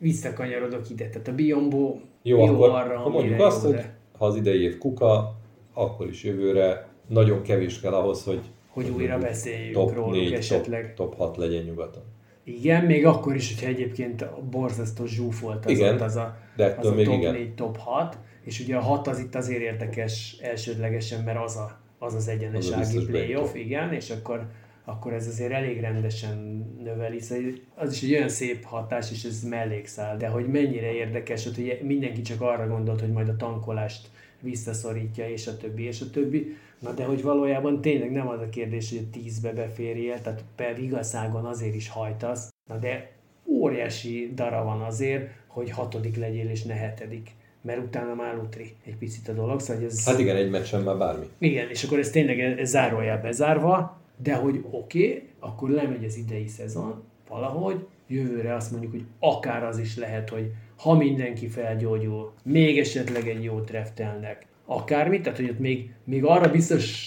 [0.00, 1.08] visszakanyarodok ide.
[1.08, 3.80] Tehát a Biombo jó, jó akkor, arra, ha mondjuk azt, hogy
[4.18, 5.36] ha az idei év kuka,
[5.74, 8.40] akkor is jövőre nagyon kevés kell ahhoz, hogy
[8.70, 10.94] hogy újra beszéljünk top róluk 4, esetleg.
[10.94, 12.02] Top, top 6 legyen nyugaton.
[12.44, 16.94] Igen, még akkor is, hogyha egyébként borzasztó zsúfolt az, igen, az a, de az a
[16.94, 17.32] még top igen.
[17.32, 21.80] 4, top 6, és ugye a 6 az itt azért érdekes elsődlegesen, mert az a,
[21.98, 24.46] az, az egyenesági playoff, igen, és akkor
[24.90, 27.20] akkor ez azért elég rendesen növeli.
[27.20, 31.80] Szóval az is egy olyan szép hatás, és ez mellékszál, de hogy mennyire érdekes, hogy
[31.82, 34.08] mindenki csak arra gondolt, hogy majd a tankolást
[34.40, 36.56] visszaszorítja, és a többi, és a többi.
[36.78, 40.78] Na de hogy valójában tényleg nem az a kérdés, hogy a tízbe beférjél, tehát per
[40.78, 43.10] igazágon azért is hajtasz, na de
[43.44, 47.30] óriási dara van azért, hogy hatodik legyél és ne hetedik
[47.62, 49.60] mert utána már utri egy picit a dolog.
[49.60, 50.04] Szóval ez...
[50.04, 51.26] Hát igen, egy meccsen már bármi.
[51.38, 56.16] Igen, és akkor ez tényleg ez zárójel bezárva, de hogy oké, okay, akkor lemegy az
[56.16, 62.32] idei szezon valahogy, jövőre azt mondjuk, hogy akár az is lehet, hogy ha mindenki felgyógyul,
[62.44, 67.06] még esetleg egy jó draftelnek, akármit, tehát hogy ott még, még arra biztos,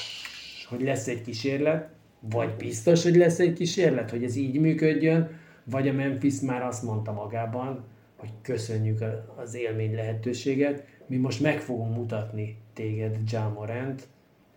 [0.70, 1.90] hogy lesz egy kísérlet,
[2.20, 5.30] vagy biztos, hogy lesz egy kísérlet, hogy ez így működjön,
[5.64, 7.84] vagy a Memphis már azt mondta magában,
[8.18, 9.04] hogy köszönjük
[9.36, 14.08] az élmény lehetőséget, mi most meg fogunk mutatni téged, Jamorant,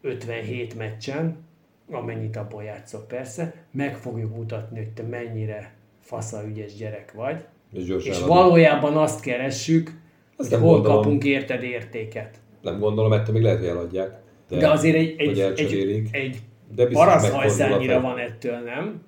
[0.00, 1.45] 57 meccsen,
[1.90, 7.88] amennyit abból játszok persze, meg fogjuk mutatni, hogy te mennyire fasza ügyes gyerek vagy, és,
[8.04, 10.00] és valójában azt keressük,
[10.36, 12.40] azt hogy hol gondolom, kapunk érted értéket.
[12.62, 14.20] Nem gondolom, ettől még lehet, hogy eladják.
[14.48, 16.38] De, de azért egy, egy, egy, egy
[16.74, 19.04] de paraszhajszányira van ettől, nem?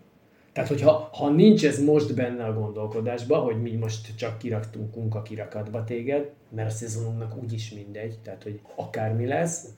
[0.52, 5.22] Tehát, hogyha ha nincs ez most benne a gondolkodásban, hogy mi most csak kiraktunk kunka
[5.22, 9.68] kirakatba téged, mert a szezonunknak úgyis mindegy, tehát, hogy akármi lesz,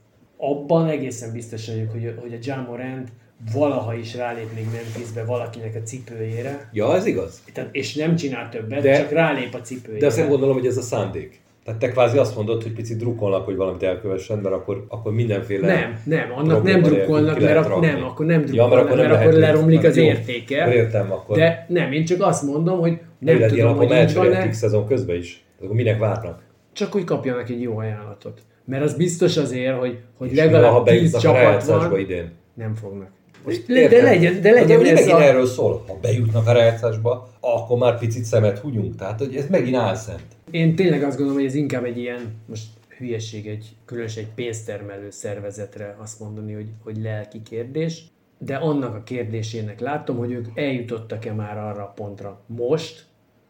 [0.41, 3.09] abban egészen biztos vagyok, hogy, hogy a Jamorant
[3.53, 6.69] valaha is rálép még Memphisbe valakinek a cipőjére.
[6.73, 7.43] Ja, ez igaz.
[7.53, 10.01] Tehát, és nem csinál többet, de, csak rálép a cipőjére.
[10.01, 11.41] De azt nem gondolom, hogy ez a szándék.
[11.65, 15.67] Tehát te kvázi azt mondod, hogy picit drukkolnak, hogy valamit elkövessen, mert akkor, akkor mindenféle...
[15.67, 19.11] Nem, nem, annak nem drukkolnak, mert ak- nem, akkor nem drukkolnak, ja, mert akkor, nem
[19.11, 20.75] mert akkor leromlik az értéke.
[20.75, 21.37] Értem akkor.
[21.37, 25.17] De nem, én csak azt mondom, hogy nem Élet tudom, hogy így van szezon közben
[25.17, 25.45] is.
[25.63, 26.43] Akkor minek várnak?
[26.73, 28.41] Csak hogy kapjanak egy jó ajánlatot.
[28.71, 32.31] Mert az biztos azért, hogy, hogy legalább ha 10 csapat van, idén.
[32.55, 33.09] nem fognak.
[33.45, 35.23] Most de, de legyen, de legyen de ez a...
[35.23, 35.85] erről szól.
[35.87, 38.97] Ha bejutnak a rájátszásba, akkor már picit szemet húgyunk.
[38.97, 40.23] Tehát, hogy ez megint álszent.
[40.51, 42.65] Én tényleg azt gondolom, hogy ez inkább egy ilyen, most
[42.99, 48.05] hülyeség egy, különösen egy pénztermelő szervezetre azt mondani, hogy, hogy lelki kérdés,
[48.39, 53.05] de annak a kérdésének látom, hogy ők eljutottak-e már arra a pontra most,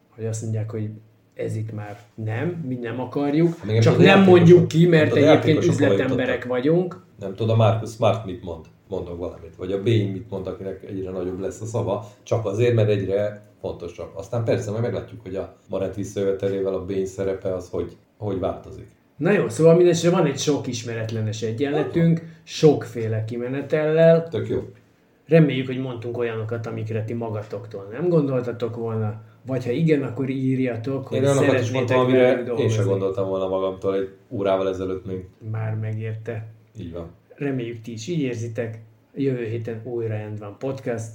[0.09, 0.89] hogy azt mondják, hogy
[1.33, 6.45] ez itt már nem, mi nem akarjuk, Még csak nem mondjuk ki, mert egyébként üzletemberek
[6.45, 7.03] vagyunk.
[7.19, 11.11] Nem tudom, Marcus Smart mit mond, mondok valamit, vagy a Bain mit mond, akinek egyre
[11.11, 14.11] nagyobb lesz a szava, csak azért, mert egyre fontosabb.
[14.15, 18.87] Aztán persze majd meglátjuk, hogy a Marent visszajövetelével a Bain szerepe az hogy, hogy változik.
[19.17, 24.27] Na jó, szóval mindesetre van egy sok ismeretlenes egyenletünk, sokféle kimenetellel.
[24.27, 24.59] Tök jó.
[25.27, 31.07] Reméljük, hogy mondtunk olyanokat, amikre ti magatoktól nem gondoltatok volna, vagy ha igen, akkor írjatok,
[31.07, 35.25] hogy én szeretnétek is mondtam, amire én sem gondoltam volna magamtól egy órával ezelőtt még.
[35.51, 36.47] Már megérte.
[36.79, 37.11] Így van.
[37.35, 38.79] Reméljük ti is így érzitek.
[39.15, 41.11] Jövő héten újra end van podcast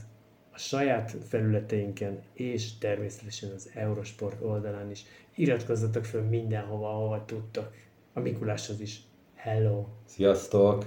[0.52, 5.04] a saját felületeinken, és természetesen az Eurosport oldalán is.
[5.34, 7.72] Iratkozzatok fel mindenhova, ahova tudtok.
[8.12, 9.00] A Mikuláshoz is.
[9.34, 9.84] Hello!
[10.04, 10.84] Sziasztok!